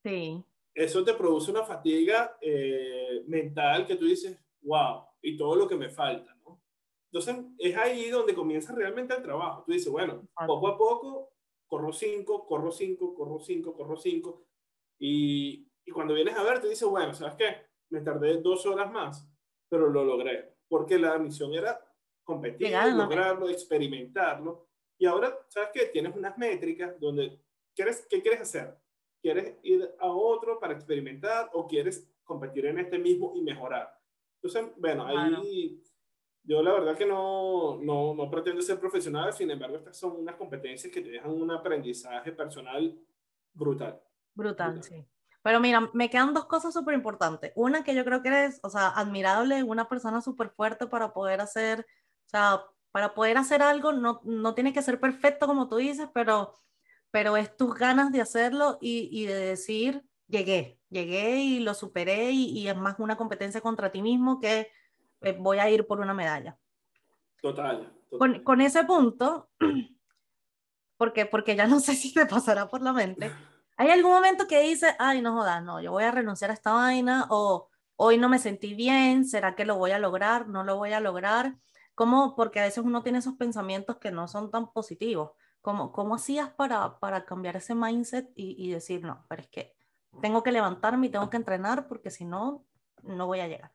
[0.04, 0.44] Sí.
[0.74, 5.76] Eso te produce una fatiga eh, mental que tú dices, wow, y todo lo que
[5.76, 6.62] me falta, ¿no?
[7.12, 9.64] Entonces es ahí donde comienza realmente el trabajo.
[9.66, 11.32] Tú dices, bueno, poco a poco,
[11.66, 14.46] corro cinco, corro cinco, corro cinco, corro cinco.
[15.00, 17.66] Y, y cuando vienes a ver, te dices, bueno, ¿sabes qué?
[17.90, 19.28] Me tardé dos horas más,
[19.68, 21.84] pero lo logré porque la misión era
[22.24, 24.68] competir, lograrlo, experimentarlo.
[25.00, 25.88] Y ahora, ¿sabes qué?
[25.88, 27.42] Tienes unas métricas donde,
[27.76, 28.78] ¿quieres, ¿qué quieres hacer?
[29.20, 33.92] ¿Quieres ir a otro para experimentar o quieres competir en este mismo y mejorar?
[34.36, 35.82] Entonces, bueno, ahí
[36.44, 40.36] yo la verdad que no, no, no pretendo ser profesional, sin embargo, estas son unas
[40.36, 42.96] competencias que te dejan un aprendizaje personal
[43.56, 44.00] brutal.
[44.36, 44.84] Brutal, brutal.
[44.84, 45.19] sí.
[45.42, 47.52] Pero mira, me quedan dos cosas súper importantes.
[47.56, 51.40] Una que yo creo que eres, o sea, admirable, una persona súper fuerte para poder
[51.42, 51.86] hacer,
[52.26, 56.10] o sea, para poder hacer algo, no, no tiene que ser perfecto como tú dices,
[56.14, 56.54] pero,
[57.12, 62.32] pero es tus ganas de hacerlo y, y de decir, llegué, llegué y lo superé
[62.32, 64.68] y, y, es más una competencia contra ti mismo que
[65.22, 66.58] eh, voy a ir por una medalla.
[67.42, 67.94] Total.
[68.18, 69.50] Con, con, ese punto,
[70.98, 73.32] porque, porque ya no sé si te pasará por la mente.
[73.80, 76.74] ¿Hay algún momento que dices, ay, no jodas, no, yo voy a renunciar a esta
[76.74, 80.50] vaina o hoy no me sentí bien, ¿será que lo voy a lograr?
[80.50, 81.56] ¿No lo voy a lograr?
[81.96, 82.36] ¿Cómo?
[82.36, 85.32] Porque a veces uno tiene esos pensamientos que no son tan positivos.
[85.62, 89.74] ¿Cómo, cómo hacías para, para cambiar ese mindset y, y decir, no, pero es que
[90.22, 92.66] tengo que levantarme y tengo que entrenar porque si no,
[93.04, 93.72] no voy a llegar?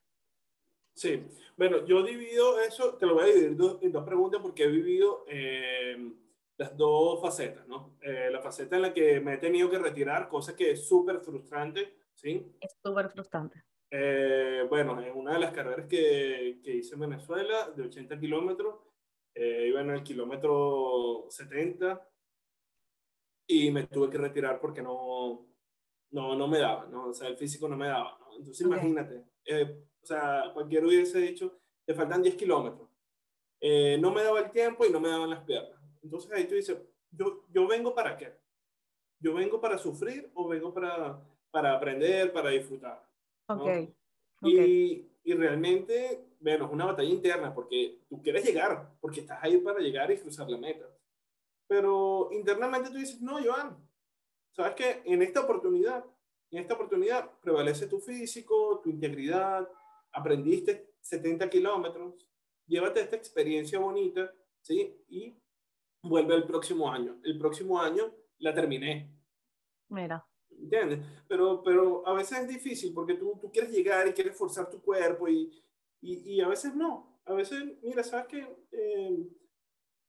[0.92, 4.68] Sí, bueno, yo divido eso, te lo voy a dividir en dos preguntas porque he
[4.68, 5.24] vivido...
[5.28, 6.12] Eh,
[6.56, 7.96] las dos facetas, ¿no?
[8.00, 11.20] Eh, la faceta en la que me he tenido que retirar, cosa que es súper
[11.20, 12.54] frustrante, ¿sí?
[12.60, 13.64] Es súper frustrante.
[13.90, 18.80] Eh, bueno, en una de las carreras que, que hice en Venezuela, de 80 kilómetros,
[19.34, 22.08] eh, iba en el kilómetro 70
[23.48, 25.46] y me tuve que retirar porque no,
[26.10, 27.08] no, no me daba, ¿no?
[27.08, 28.36] O sea, el físico no me daba, ¿no?
[28.36, 29.24] Entonces, imagínate,
[30.02, 32.88] o sea, cualquiera hubiese dicho, te faltan 10 kilómetros.
[34.00, 35.84] no me daba el tiempo y no me daban las piernas.
[36.04, 36.76] Entonces ahí tú dices,
[37.10, 38.32] yo, yo vengo para qué?
[39.18, 41.18] ¿Yo vengo para sufrir o vengo para,
[41.50, 43.02] para aprender, para disfrutar?
[43.48, 43.92] Okay.
[44.42, 49.56] Y, y, realmente, bueno, es una batalla interna porque tú quieres llegar, porque estás ahí
[49.58, 50.84] para llegar y cruzar la meta.
[51.66, 53.74] Pero internamente tú dices, no, Joan,
[54.52, 56.04] sabes que en esta oportunidad,
[56.50, 59.66] en esta oportunidad prevalece tu físico, tu integridad,
[60.12, 62.28] aprendiste 70 kilómetros,
[62.66, 64.94] llévate esta experiencia bonita, ¿sí?
[65.08, 65.34] Y
[66.04, 67.18] vuelve el próximo año.
[67.24, 69.10] El próximo año la terminé.
[69.88, 70.26] Mira.
[70.50, 71.00] ¿Entiendes?
[71.28, 74.80] Pero, pero a veces es difícil porque tú, tú quieres llegar y quieres forzar tu
[74.80, 75.50] cuerpo y,
[76.00, 77.20] y, y a veces no.
[77.26, 78.46] A veces, mira, ¿sabes qué?
[78.70, 79.26] Eh,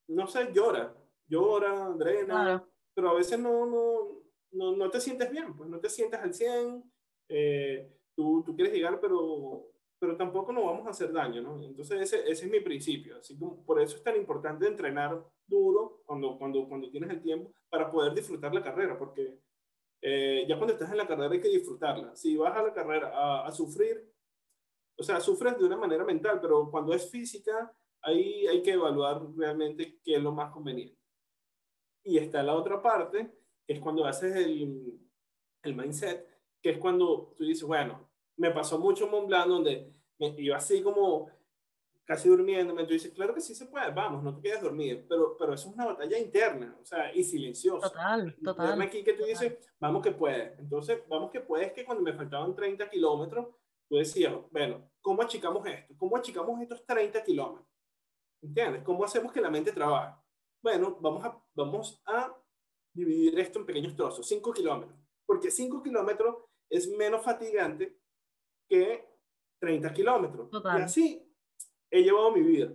[0.08, 0.95] no sé, llora,
[1.27, 5.89] llora, drena, pero a veces no, no, no, no, te sientes bien, pues no te
[5.89, 6.84] sientes al 100,
[7.29, 11.62] eh, tú, tú quieres llegar, pero pero tampoco nos vamos a hacer daño, ¿no?
[11.63, 16.01] Entonces ese, ese es mi principio, así que por eso es tan importante entrenar duro
[16.05, 19.39] cuando, cuando, cuando tienes el tiempo para poder disfrutar la carrera, porque
[20.01, 22.15] eh, ya cuando estás en la carrera hay que disfrutarla.
[22.15, 24.12] Si vas a la carrera a, a, sufrir,
[24.97, 29.21] o sea, sufres de una manera mental, pero cuando es física, ahí hay que evaluar
[29.36, 30.97] realmente qué es lo más conveniente.
[32.03, 33.31] Y está la otra parte,
[33.65, 34.99] que es cuando haces el,
[35.63, 36.27] el mindset,
[36.62, 38.05] que es cuando tú dices, bueno,
[38.38, 41.30] me pasó mucho en Mont Blanc donde me iba así como
[42.06, 45.36] casi durmiendo, tú dices, claro que sí se puede, vamos, no te quedes dormido, pero,
[45.38, 47.89] pero eso es una batalla interna, o sea, y silenciosa.
[47.89, 48.82] Total, total.
[48.82, 50.58] aquí que tú dices, vamos que puedes.
[50.60, 53.48] Entonces, vamos que puedes, que cuando me faltaban 30 kilómetros,
[53.89, 55.95] tú decías, bueno, ¿cómo achicamos esto?
[55.98, 57.67] ¿Cómo achicamos estos 30 kilómetros?
[58.41, 58.84] ¿Entiendes?
[58.84, 60.15] ¿Cómo hacemos que la mente trabaje?
[60.62, 62.36] Bueno, vamos a, vamos a
[62.93, 66.36] dividir esto en pequeños trozos, 5 kilómetros, porque 5 kilómetros
[66.69, 67.98] es menos fatigante
[68.67, 69.06] que
[69.60, 70.49] 30 kilómetros.
[70.51, 71.25] Y así
[71.89, 72.73] he llevado mi vida.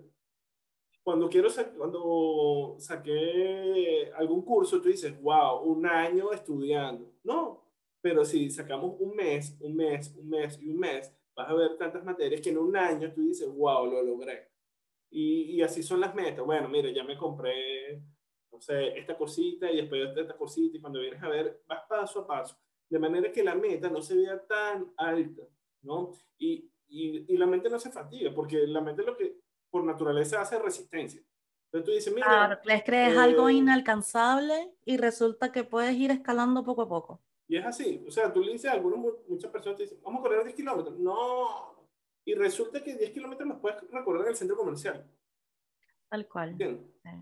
[1.03, 7.13] Cuando quiero cuando saqué algún curso, tú dices, wow, un año estudiando.
[7.25, 7.65] No,
[8.01, 11.77] pero si sacamos un mes, un mes, un mes y un mes, vas a ver
[11.77, 14.51] tantas materias que en un año tú dices, wow, lo logré.
[15.11, 16.45] Y, y así son las metas.
[16.45, 18.03] Bueno, mire, ya me compré,
[18.53, 22.21] no sé, esta cosita y después esta cosita y cuando vienes a ver, vas paso
[22.21, 22.57] a paso.
[22.89, 25.43] De manera que la meta no se vea tan alta,
[25.83, 26.13] ¿no?
[26.39, 29.41] Y, y, y la mente no se fatiga, porque la mente lo que
[29.71, 31.23] por naturaleza hace resistencia.
[31.67, 32.27] Entonces tú dices, mira...
[32.27, 37.21] Claro, les crees algo eh, inalcanzable y resulta que puedes ir escalando poco a poco.
[37.47, 38.05] Y es así.
[38.07, 40.57] O sea, tú le dices a algunos, muchas personas te dicen, vamos a correr 10
[40.57, 40.99] kilómetros.
[40.99, 41.87] No.
[42.25, 45.05] Y resulta que 10 kilómetros los puedes recorrer en el centro comercial.
[46.09, 46.57] Tal cual.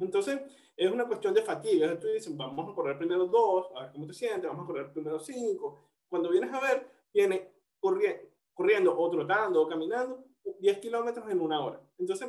[0.01, 0.41] Entonces,
[0.75, 1.99] es una cuestión de fatiga.
[1.99, 4.93] Tú dices, vamos a correr primero dos, a ver cómo te sientes, vamos a correr
[4.93, 5.91] primero cinco.
[6.09, 8.23] Cuando vienes a ver, viene corriendo,
[8.59, 10.25] corriendo o trotando o caminando
[10.59, 11.81] 10 kilómetros en una hora.
[11.97, 12.29] Entonces,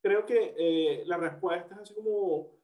[0.00, 2.56] creo que eh, la respuesta es así como,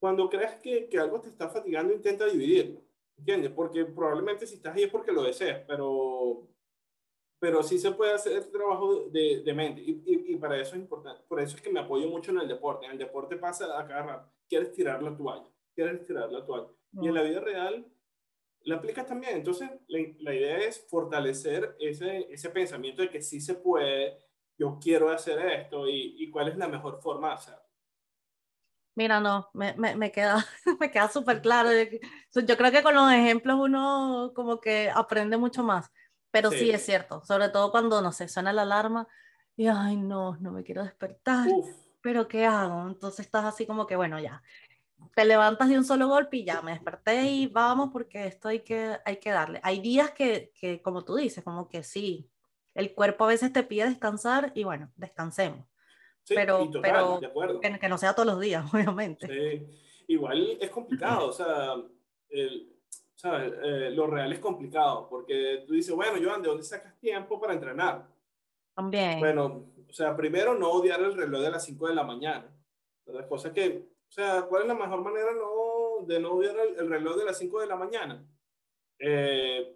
[0.00, 2.80] cuando creas que, que algo te está fatigando, intenta dividirlo
[3.16, 3.52] ¿Entiendes?
[3.52, 6.48] Porque probablemente si estás ahí es porque lo deseas, pero,
[7.38, 9.80] pero sí se puede hacer trabajo de, de mente.
[9.80, 11.22] Y, y, para eso es importante.
[11.28, 12.86] Por eso es que me apoyo mucho en el deporte.
[12.86, 14.32] En el deporte pasa a cada rato.
[14.48, 15.46] Quieres tirar la toalla.
[15.72, 16.66] Quieres tirar la toalla.
[17.00, 17.86] Y en la vida real
[18.64, 19.36] la aplicas también.
[19.36, 24.18] Entonces, la, la, idea es fortalecer ese, ese pensamiento de que sí se puede,
[24.58, 27.62] yo quiero hacer esto y, y cuál es la mejor forma de hacerlo.
[28.94, 30.44] Mira, no, me, me, me queda,
[30.80, 31.70] me queda súper claro.
[32.34, 35.90] Yo creo que con los ejemplos uno como que aprende mucho más,
[36.30, 36.70] pero sí.
[36.70, 39.08] es cierto, sobre todo cuando, no sé, suena la alarma
[39.56, 41.48] y, ay, no, no me quiero despertar,
[42.02, 42.88] pero ¿qué hago?
[42.88, 44.42] Entonces estás así como que, bueno, ya,
[45.14, 48.60] te levantas de un solo golpe y ya, me desperté y vamos porque esto hay
[48.60, 49.60] que, hay que darle.
[49.62, 52.30] Hay días que, que, como tú dices, como que sí,
[52.74, 55.66] el cuerpo a veces te pide descansar y bueno, descansemos
[56.28, 57.20] pero, pero
[57.60, 59.26] que, no sea todos los días, obviamente.
[59.26, 59.66] Sí.
[60.08, 61.74] Igual es complicado, o sea,
[62.28, 62.72] el,
[63.24, 67.54] eh, lo real es complicado, porque tú dices, bueno, Joan, ¿de dónde sacas tiempo para
[67.54, 68.06] entrenar?
[68.74, 69.20] También.
[69.20, 72.50] Bueno, o sea, primero no odiar el reloj de las 5 de la mañana.
[73.06, 76.86] Las cosas que, o sea, ¿cuál es la mejor manera no, de no odiar el,
[76.86, 78.22] reloj de las 5 de la mañana?
[78.98, 79.74] Eh,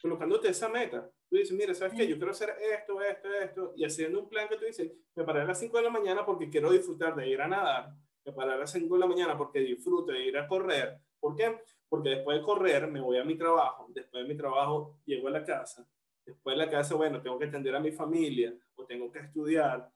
[0.00, 1.06] colocándote esa meta.
[1.28, 2.08] Tú dices, mira, ¿sabes qué?
[2.08, 5.42] Yo quiero hacer esto, esto, esto, y haciendo un plan que tú dices, me paré
[5.42, 7.92] a las 5 de la mañana porque quiero disfrutar de ir a nadar,
[8.24, 10.98] me paré a las 5 de la mañana porque disfruto de ir a correr.
[11.20, 11.54] ¿Por qué?
[11.90, 15.32] Porque después de correr me voy a mi trabajo, después de mi trabajo llego a
[15.32, 15.86] la casa,
[16.24, 19.86] después de la casa, bueno, tengo que atender a mi familia o tengo que estudiar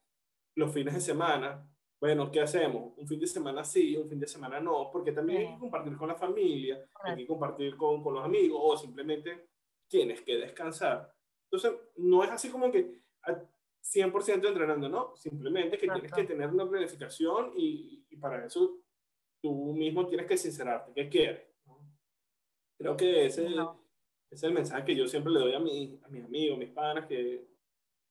[0.55, 1.67] los fines de semana.
[2.01, 2.95] Bueno, ¿qué hacemos?
[2.97, 5.97] Un fin de semana sí, un fin de semana no, porque también hay que compartir
[5.99, 9.49] con la familia, hay que compartir con, con los amigos o simplemente
[9.87, 11.15] tienes que descansar.
[11.45, 13.03] Entonces, no es así como que
[13.83, 15.15] 100% entrenando, ¿no?
[15.15, 18.79] Simplemente que tienes que tener una planificación y, y, para eso
[19.43, 21.49] tú mismo tienes que sincerarte, ¿qué quieres?
[22.79, 23.47] Creo que ese,
[24.31, 27.07] es el mensaje que yo siempre le doy a, mi, a mis amigos, mis panas,
[27.07, 27.47] que,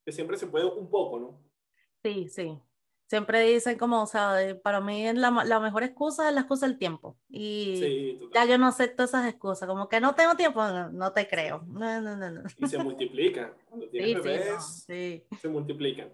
[0.05, 1.43] que siempre se puede un poco, ¿no?
[2.03, 2.61] Sí, sí
[3.09, 6.77] siempre dicen como, o sea, para mí la, la mejor excusa es la excusa del
[6.77, 7.17] tiempo.
[7.27, 11.65] Y ya yo no acepto esas excusas, como que no tengo tiempo, no, te creo.
[11.67, 13.51] No, no, no, Y se multiplican.
[13.69, 16.09] Cuando tienes sí, bebés, sí, se multiplican.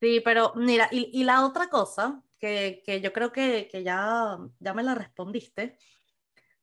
[0.00, 4.38] Sí, pero mira, y, y la otra cosa, que, que yo creo que, que, ya,
[4.60, 5.76] ya me la respondiste,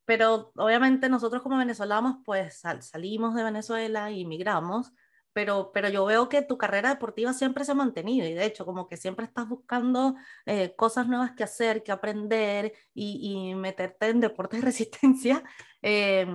[0.05, 4.93] pero obviamente nosotros como venezolanos, pues salimos de Venezuela y migramos,
[5.33, 8.65] pero, pero yo veo que tu carrera deportiva siempre se ha mantenido y de hecho
[8.65, 10.15] como que siempre estás buscando
[10.45, 15.43] eh, cosas nuevas que hacer, que aprender y, y meterte en deportes de resistencia
[15.81, 16.25] eh,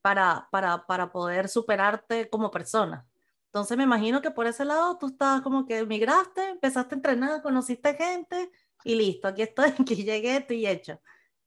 [0.00, 3.06] para, para, para poder superarte como persona.
[3.46, 7.42] Entonces me imagino que por ese lado tú estás como que emigraste, empezaste a entrenar,
[7.42, 8.50] conociste gente
[8.84, 11.00] y listo, aquí estoy, aquí llegué, estoy hecho.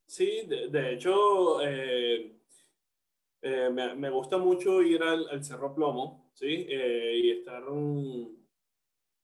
[0.06, 2.38] Sí, de, de hecho, eh,
[3.40, 6.66] eh, me, me, gusta mucho ir al, al Cerro Plomo, ¿sí?
[6.68, 7.62] Eh, y estar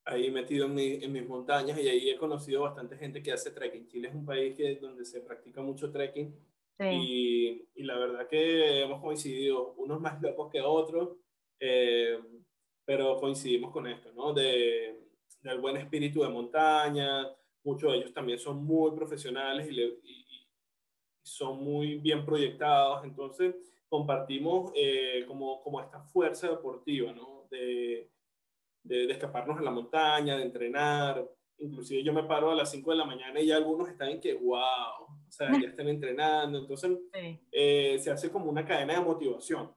[0.05, 3.89] ahí metido en, en, mis montañas y ahí he conocido bastante gente que hace trekking.
[3.89, 6.33] Chile es un país que, donde se practica mucho trekking
[6.79, 6.85] sí.
[6.85, 11.17] y, y, la verdad que hemos coincidido, unos más locos que otros,
[11.59, 12.19] eh,
[12.85, 14.33] pero coincidimos con esto, ¿no?
[14.33, 15.09] De,
[15.43, 17.27] del buen espíritu de montaña,
[17.65, 20.25] muchos de ellos también son muy profesionales y, le, y,
[21.23, 23.57] y son muy bien proyectados, entonces
[23.89, 27.47] compartimos eh, como, como esta fuerza deportiva, ¿no?
[27.51, 28.11] De,
[28.83, 31.29] de, escaparnos a la montaña, de entrenar.
[31.59, 34.21] Inclusive yo me paro a las 5 de la mañana y ya algunos están en
[34.21, 36.59] que, wow, o sea, ya están entrenando.
[36.59, 36.99] Entonces
[37.53, 39.75] eh, se hace como una cadena de motivación,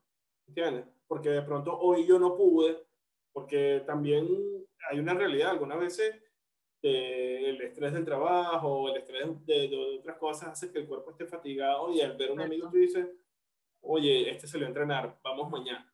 [0.48, 0.86] ¿entiendes?
[1.08, 2.84] Porque de pronto hoy yo no pude,
[3.32, 4.28] porque también
[4.90, 6.16] hay una realidad, algunas veces
[6.82, 11.26] eh, el estrés del trabajo, el estrés de, otras cosas hace que el cuerpo esté
[11.26, 13.08] fatigado y al ver a un amigo tú dices,
[13.82, 15.92] oye, este se lo a entrenar, vamos mañana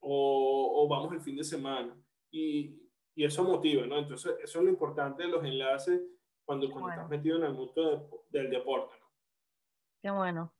[0.00, 1.96] o, o vamos el fin de semana.
[2.30, 2.78] Y,
[3.14, 3.98] y, eso motiva, ¿no?
[3.98, 6.00] Entonces, eso es lo importante de los enlaces
[6.44, 9.06] cuando, cuando estás metido en el mundo del deporte, ¿no?
[10.02, 10.52] Qué bueno.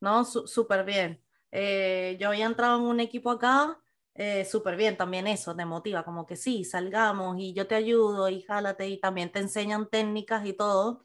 [0.00, 1.20] No, súper bien.
[1.50, 3.80] Eh, yo había entrado en un equipo acá
[4.16, 8.28] eh, súper bien, también eso te motiva, como que sí, salgamos y yo te ayudo
[8.28, 11.02] y jálate y también te enseñan técnicas y todo.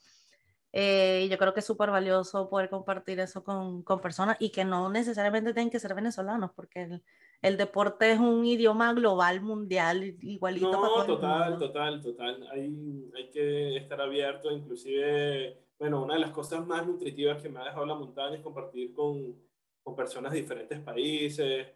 [0.71, 4.51] Eh, y yo creo que es súper valioso poder compartir eso con, con, personas y
[4.51, 7.03] que no necesariamente tienen que ser venezolanos, porque el,
[7.41, 10.71] el deporte es un idioma global, mundial, igualito.
[10.71, 12.47] No, total, total, total.
[12.51, 17.59] Hay, hay que estar abierto, inclusive, bueno, una de las cosas más nutritivas que me
[17.59, 19.35] ha dejado la montaña es compartir con,
[19.81, 21.67] con personas de diferentes países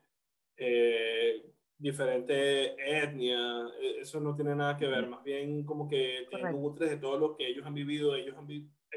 [0.57, 1.43] eh,
[1.77, 6.89] diferente etnia, e, eso no tiene nada que ver, más bien como que te nutres
[6.89, 8.47] de todo lo que ellos han vivido, ellos, han,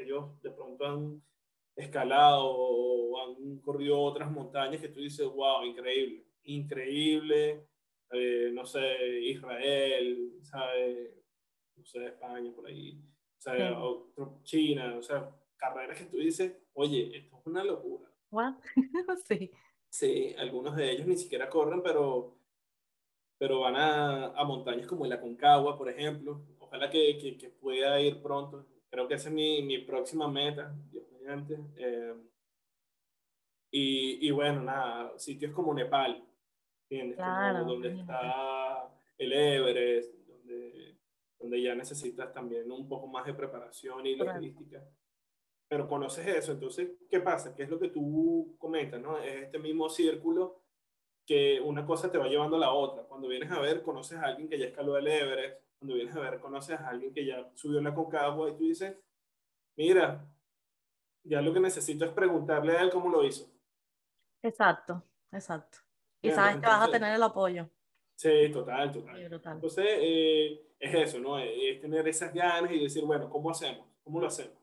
[0.01, 1.21] ellos de pronto han
[1.75, 7.67] escalado o han corrido otras montañas que tú dices, wow, increíble, increíble,
[8.11, 11.13] eh, no sé, Israel, ¿sabes?
[11.75, 12.99] No sé, España por ahí,
[13.37, 13.71] ¿sabes?
[14.43, 18.09] China, o sea, carreras que tú dices, oye, esto es una locura.
[19.27, 19.51] sí.
[19.89, 22.37] Sí, algunos de ellos ni siquiera corren, pero,
[23.37, 26.45] pero van a, a montañas como la Concagua, por ejemplo.
[26.59, 28.65] Ojalá que, que, pueda ir pronto.
[28.89, 31.59] Creo que esa es mi, mi próxima meta, Dios mediante.
[31.75, 32.13] Eh,
[33.71, 36.23] y, y, bueno, nada, sitios como Nepal,
[37.15, 40.97] Claro, donde está el Everest, donde,
[41.37, 44.81] donde ya necesitas también un poco más de preparación y logística
[45.67, 47.53] pero conoces eso, entonces, ¿qué pasa?
[47.53, 49.17] ¿Qué es lo que tú comentas, no?
[49.19, 50.61] Es este mismo círculo
[51.25, 53.03] que una cosa te va llevando a la otra.
[53.03, 56.19] Cuando vienes a ver, conoces a alguien que ya escaló el Everest, cuando vienes a
[56.19, 58.95] ver, conoces a alguien que ya subió la Concagua y tú dices,
[59.75, 60.25] mira,
[61.23, 63.49] ya lo que necesito es preguntarle a él cómo lo hizo.
[64.41, 65.79] Exacto, exacto.
[66.21, 67.69] Y sabes que vas a tener el apoyo.
[68.15, 69.21] Sí, total, total.
[69.21, 71.37] Entonces, eh, es eso, ¿no?
[71.37, 73.85] Es tener esas ganas y decir, bueno, ¿cómo hacemos?
[74.03, 74.57] ¿Cómo lo hacemos?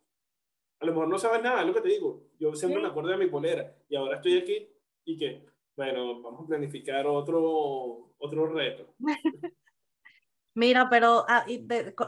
[0.85, 2.29] a lo mejor no sabes nada, es lo que te digo.
[2.39, 4.69] Yo siempre me acuerdo de mi polera y ahora estoy aquí
[5.05, 5.47] y que,
[5.77, 8.95] bueno, vamos a planificar otro, otro reto.
[10.55, 11.45] Mira, pero ah,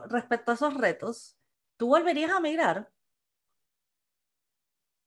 [0.09, 1.37] respecto a esos retos,
[1.77, 2.91] ¿tú volverías a migrar?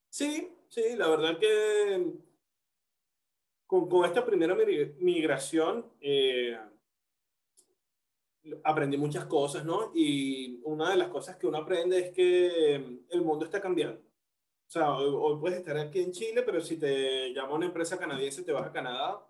[0.10, 2.14] Sí, sí, la verdad que
[3.66, 4.58] con, con esta primera
[5.00, 6.58] migración, eh,
[8.64, 9.92] aprendí muchas cosas, ¿no?
[9.94, 12.76] Y una de las cosas que uno aprende es que
[13.10, 14.00] el mundo está cambiando.
[14.00, 18.44] O sea, hoy, puedes estar aquí en Chile, pero si te llama una empresa canadiense,
[18.44, 19.26] te vas a Canadá.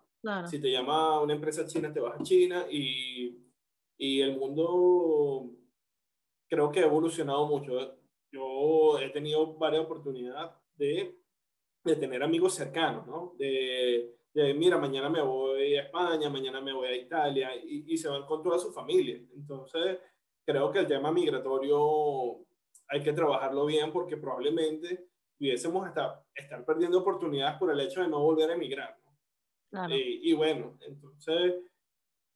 [0.48, 2.66] Si te llama una empresa china, te vas a China.
[2.70, 3.39] Y,
[4.00, 5.50] y el mundo
[6.48, 7.98] creo que ha evolucionado mucho.
[8.32, 11.20] Yo he tenido varias oportunidades de,
[11.84, 13.34] de tener amigos cercanos, ¿no?
[13.38, 14.16] De,
[14.56, 18.42] mira, mañana me voy a España, mañana me voy a Italia, y, se van con
[18.42, 19.20] toda su familia.
[19.34, 19.98] Entonces,
[20.46, 22.38] creo que el tema migratorio
[22.88, 28.08] hay que trabajarlo bien porque probablemente pudiésemos estar, estar perdiendo oportunidades por el hecho de
[28.08, 28.96] no volver a emigrar.
[29.90, 31.54] Y, bueno, entonces,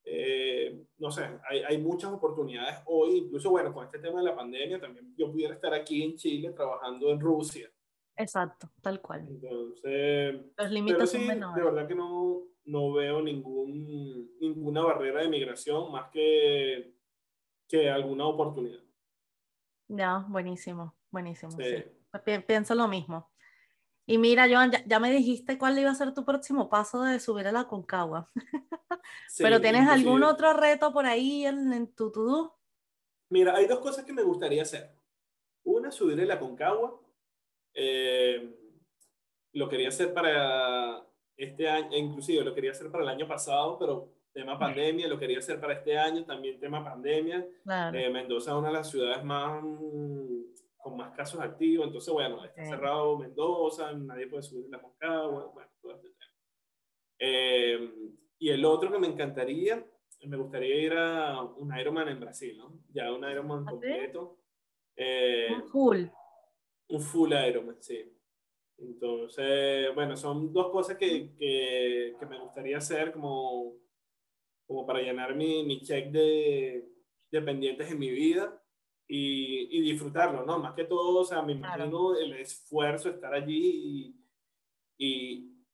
[0.05, 4.37] eh, no sé, hay, hay, muchas oportunidades hoy, incluso bueno, con este tema de la
[4.37, 7.71] pandemia, también yo pudiera estar aquí en Chile trabajando en Rusia.
[8.17, 9.27] Exacto, tal cual.
[9.29, 15.91] Entonces, los límites sí, De verdad que no, no veo ningún, ninguna barrera de migración
[15.91, 16.95] más que,
[17.67, 18.83] que alguna oportunidad.
[19.89, 21.53] Ya, buenísimo, buenísimo.
[21.53, 21.85] Sí.
[22.47, 23.34] Pienso lo mismo.
[24.07, 27.47] Y mira, Joan, ya, me dijiste cuál iba a ser tu próximo paso de subir
[27.47, 28.31] a la Concagua.
[29.39, 32.59] Pero ¿tienes algún otro reto por ahí en, en tu to
[33.31, 34.91] Mira, hay dos cosas que me gustaría hacer.
[35.65, 37.01] Una, subir a la Concagua
[37.73, 38.55] eh,
[39.53, 41.05] lo quería hacer para
[41.37, 45.19] este año, e inclusive lo quería hacer para el año pasado, pero tema pandemia, lo
[45.19, 47.47] quería hacer para este año, también tema pandemia.
[47.93, 49.63] Eh, Mendoza es una de las ciudades más
[50.85, 55.71] con más casos activos, entonces bueno, está cerrado Mendoza, nadie puede subir la Moncagua, bueno,
[55.81, 56.33] todo este tema.
[57.19, 57.95] Eh,
[58.39, 59.83] y el otro que me encantaría,
[60.27, 62.83] me gustaría ir a un Ironman en Brasil, ¿no?
[62.93, 64.39] Ya un Ironman ¿Ah, completo.
[64.95, 66.05] Eh, full
[66.91, 68.05] un full Ironman, sí.
[68.77, 73.79] Entonces, bueno, son dos cosas que, que, que, me gustaría hacer, como
[74.67, 76.87] como para llenar mi, mi check de,
[77.31, 78.61] de pendientes en mi vida
[79.07, 80.59] y, y, disfrutarlo, ¿no?
[80.59, 84.15] Más que todo, o sea, me imagino el esfuerzo, estar allí
[84.99, 85.67] y, y,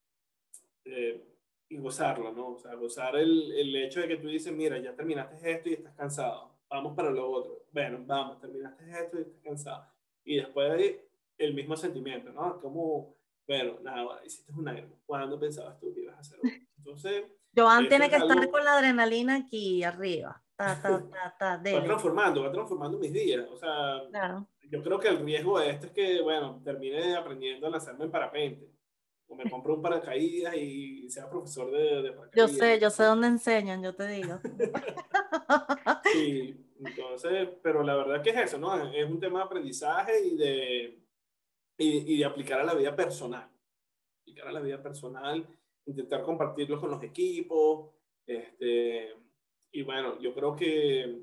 [0.84, 1.24] eh,
[1.68, 2.54] y, gozarlo, ¿no?
[2.54, 5.74] O sea, gozar el, el hecho de que tú dices, mira, ya terminaste esto y
[5.74, 7.66] estás cansado, vamos para lo otro.
[7.72, 9.86] Bueno, vamos, terminaste esto y estás cansado.
[10.24, 10.96] Y después
[11.38, 12.60] el mismo sentimiento, ¿no?
[12.60, 13.16] Como,
[13.46, 14.88] bueno, nada, hiciste un año.
[15.06, 16.38] ¿Cuándo pensabas tú que ibas a hacer
[16.78, 17.24] Entonces...
[17.56, 20.40] Joan tiene que estar con la adrenalina aquí arriba.
[20.60, 23.46] Va transformando, va transformando mis días.
[23.50, 24.02] O sea,
[24.70, 28.10] yo creo que el riesgo de esto es que, bueno, termine aprendiendo a lanzarme en
[28.10, 28.70] parapente.
[29.26, 32.34] O me compro un paracaídas y sea profesor de, de paracaídas.
[32.34, 34.40] Yo sé, yo sé dónde enseñan, yo te digo.
[36.12, 38.92] sí, entonces, pero la verdad que es eso, ¿no?
[38.92, 40.98] Es un tema de aprendizaje y de,
[41.78, 43.48] y, y de aplicar a la vida personal.
[44.22, 45.46] Aplicar a la vida personal
[45.90, 47.90] intentar compartirlo con los equipos.
[48.26, 49.14] Este,
[49.72, 51.22] y bueno, yo creo que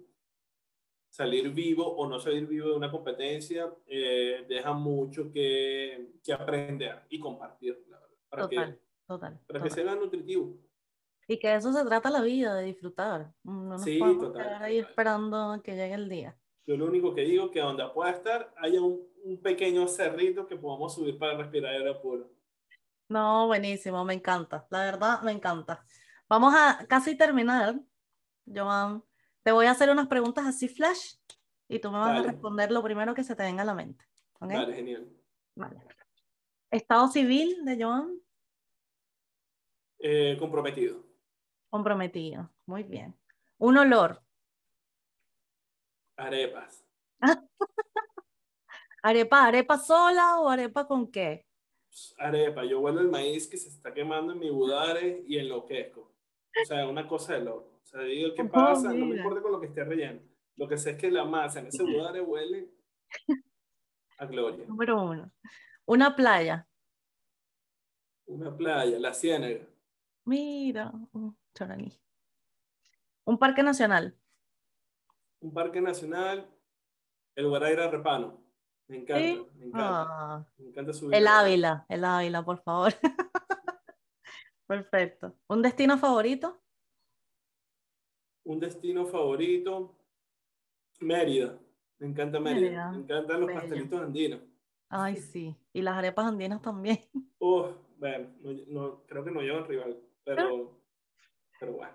[1.10, 7.04] salir vivo o no salir vivo de una competencia eh, deja mucho que, que, aprender
[7.10, 7.86] y compartir,
[8.30, 10.58] para total, que, total, para que sea nutritivo.
[11.28, 13.34] Y que eso se trata la vida, de disfrutar.
[13.44, 16.38] No nos sí, podemos total, quedar ahí esperando que llegue el día.
[16.66, 20.56] Yo lo único que digo que donde pueda estar haya un, un pequeño cerrito que
[20.56, 22.30] podamos subir para respirar aire puro.
[23.10, 25.86] No, buenísimo, me encanta, la verdad me encanta.
[26.30, 27.80] Vamos a casi terminar,
[28.54, 29.04] Joan.
[29.44, 31.16] Te voy a hacer unas preguntas así flash
[31.68, 34.06] y tú me vas a responder lo primero que se te venga a la mente.
[34.40, 35.08] Vale, genial.
[35.56, 35.80] Vale.
[36.72, 38.20] ¿Estado civil de Joan?
[40.00, 41.06] Eh, comprometido.
[41.70, 43.18] Comprometido, muy bien.
[43.58, 44.22] ¿Un olor?
[46.18, 46.86] Arepas.
[49.04, 51.46] ¿Arepa, arepa sola o arepa con qué?
[52.18, 56.14] arepa, yo huelo el maíz que se está quemando en mi budare y enloquezco.
[56.62, 57.77] O sea, una cosa de loco.
[57.98, 58.94] Sea, digo, ¿qué pasa?
[58.94, 60.22] No me importa con lo que esté relleno.
[60.56, 62.70] Lo que sé es que la masa en ese budare huele
[64.20, 64.66] a gloria.
[64.68, 65.32] Número uno.
[65.86, 66.68] Una playa.
[68.28, 69.66] Una playa, la Ciénaga.
[70.26, 70.92] Mira,
[71.56, 72.00] Choraní.
[73.26, 74.16] Un parque nacional.
[75.40, 76.48] Un parque nacional,
[77.36, 78.44] el Guaraira Repano.
[78.88, 80.06] Me encanta, me encanta.
[80.08, 80.48] Ah.
[80.58, 81.16] me encanta subir.
[81.16, 82.94] El Ávila, el Ávila, por favor.
[84.68, 85.36] Perfecto.
[85.48, 86.62] ¿Un destino favorito?
[88.48, 89.94] Un destino favorito,
[91.02, 91.60] Mérida.
[92.00, 92.92] Me encanta Mérida.
[92.92, 94.40] Me encantan los pastelitos andinos.
[94.88, 95.54] Ay, sí.
[95.74, 97.00] Y las arepas andinas también.
[97.40, 98.30] Oh, bueno,
[98.68, 100.72] no, creo que no llevan rival, pero,
[101.60, 101.94] pero bueno.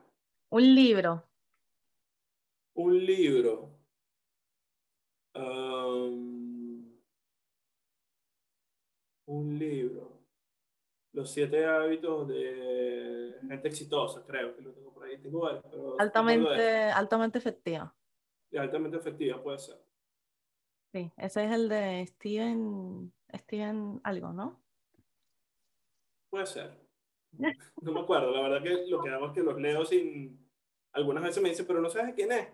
[0.51, 1.25] Un libro.
[2.75, 3.71] Un libro.
[5.35, 6.85] Um,
[9.27, 10.12] un libro.
[11.13, 15.19] Los siete hábitos de gente exitosa, creo que lo tengo por ahí.
[15.19, 17.95] Tengo varios, pero altamente, altamente efectiva.
[18.57, 19.77] altamente efectiva, puede ser.
[20.93, 24.63] Sí, ese es el de Steven, Steven algo, ¿no?
[26.31, 26.71] Puede ser.
[27.81, 30.39] No me acuerdo, la verdad que lo que hago es que los leo sin...
[30.93, 32.49] Algunas veces me dicen, pero no sabes quién es.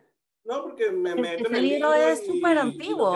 [0.45, 1.93] No, porque me meto en el libro.
[1.93, 3.13] es súper antiguo.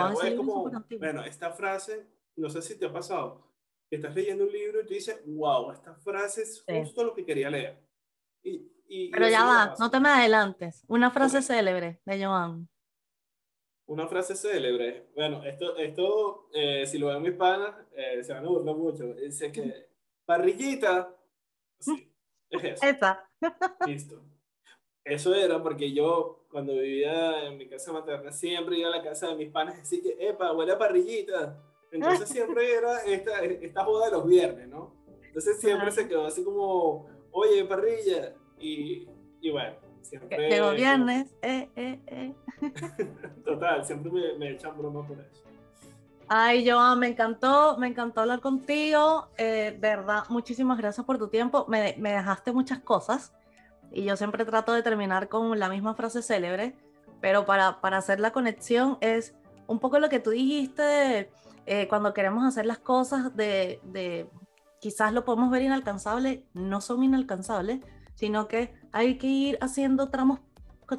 [0.99, 3.52] Bueno, esta frase, no sé si te ha pasado,
[3.95, 7.49] estás leyendo un libro y tú dices, wow, esta frase es justo lo que quería
[7.49, 7.77] leer.
[8.43, 10.83] Y, Pero ya va, no te me adelantes.
[10.87, 12.69] Una frase célebre de Joan.
[13.85, 15.09] Una frase célebre.
[15.15, 19.13] Bueno, esto, esto eh, si lo ven mis panas, eh, se van a burlar mucho.
[19.13, 19.89] Dice que,
[20.25, 21.15] parrillita.
[21.79, 22.11] Sí,
[22.49, 22.85] es eso.
[22.85, 23.29] Esa.
[23.87, 24.23] Listo.
[25.03, 29.27] Eso era porque yo, cuando vivía en mi casa materna, siempre iba a la casa
[29.27, 31.61] de mis panas así que, epa, huele a parrillita.
[31.93, 34.91] Entonces siempre era esta, esta joda de los viernes, ¿no?
[35.27, 38.33] Entonces siempre se quedó así como, oye, parrilla.
[38.57, 39.07] Y,
[39.39, 40.49] y bueno, siempre...
[40.49, 42.33] Llegó viernes, eh, eh, eh.
[43.45, 45.43] Total, siempre me, me, echan broma por eso.
[46.27, 49.27] Ay, Joan, me encantó, me encantó hablar contigo.
[49.37, 51.65] Eh, verdad, muchísimas gracias por tu tiempo.
[51.67, 53.33] Me, me dejaste muchas cosas
[53.91, 56.75] y yo siempre trato de terminar con la misma frase célebre,
[57.21, 59.35] pero para, para hacer la conexión es
[59.67, 61.29] un poco lo que tú dijiste
[61.65, 64.29] eh, cuando queremos hacer las cosas de, de,
[64.79, 67.79] quizás lo podemos ver inalcanzable, no son inalcanzables,
[68.15, 70.39] sino que hay que ir haciendo tramos,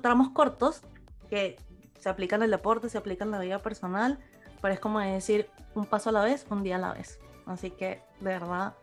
[0.01, 0.83] tramos cortos
[1.29, 1.57] que
[1.99, 4.19] se aplican el deporte, se aplican en la vida personal,
[4.62, 7.19] pero es como decir un paso a la vez, un día a la vez.
[7.47, 8.75] Así que, de verdad,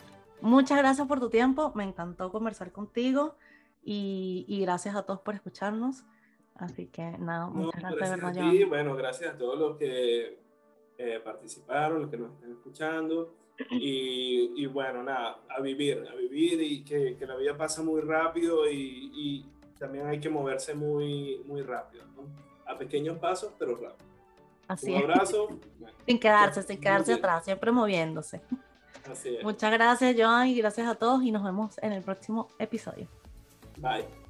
[0.41, 3.35] muchas gracias por tu tiempo, me encantó conversar contigo
[3.83, 6.03] y, y gracias a todos por escucharnos.
[6.55, 10.40] Así que nada, muchas gracias, gracias a ti, bueno, gracias a todos los que
[10.97, 13.35] eh, participaron, los que nos están escuchando.
[13.69, 18.01] Y, y, bueno, nada, a vivir, a vivir y que, que la vida pasa muy
[18.01, 19.45] rápido y, y,
[19.77, 22.23] también hay que moverse muy, muy rápido, ¿no?
[22.71, 24.07] A pequeños pasos, pero rápido.
[24.67, 25.03] Así Un es.
[25.03, 25.59] abrazo.
[26.05, 28.41] Sin quedarse, sin quedarse atrás, siempre moviéndose.
[29.09, 29.43] Así es.
[29.43, 33.07] Muchas gracias, Joan, y gracias a todos y nos vemos en el próximo episodio.
[33.77, 34.20] Bye.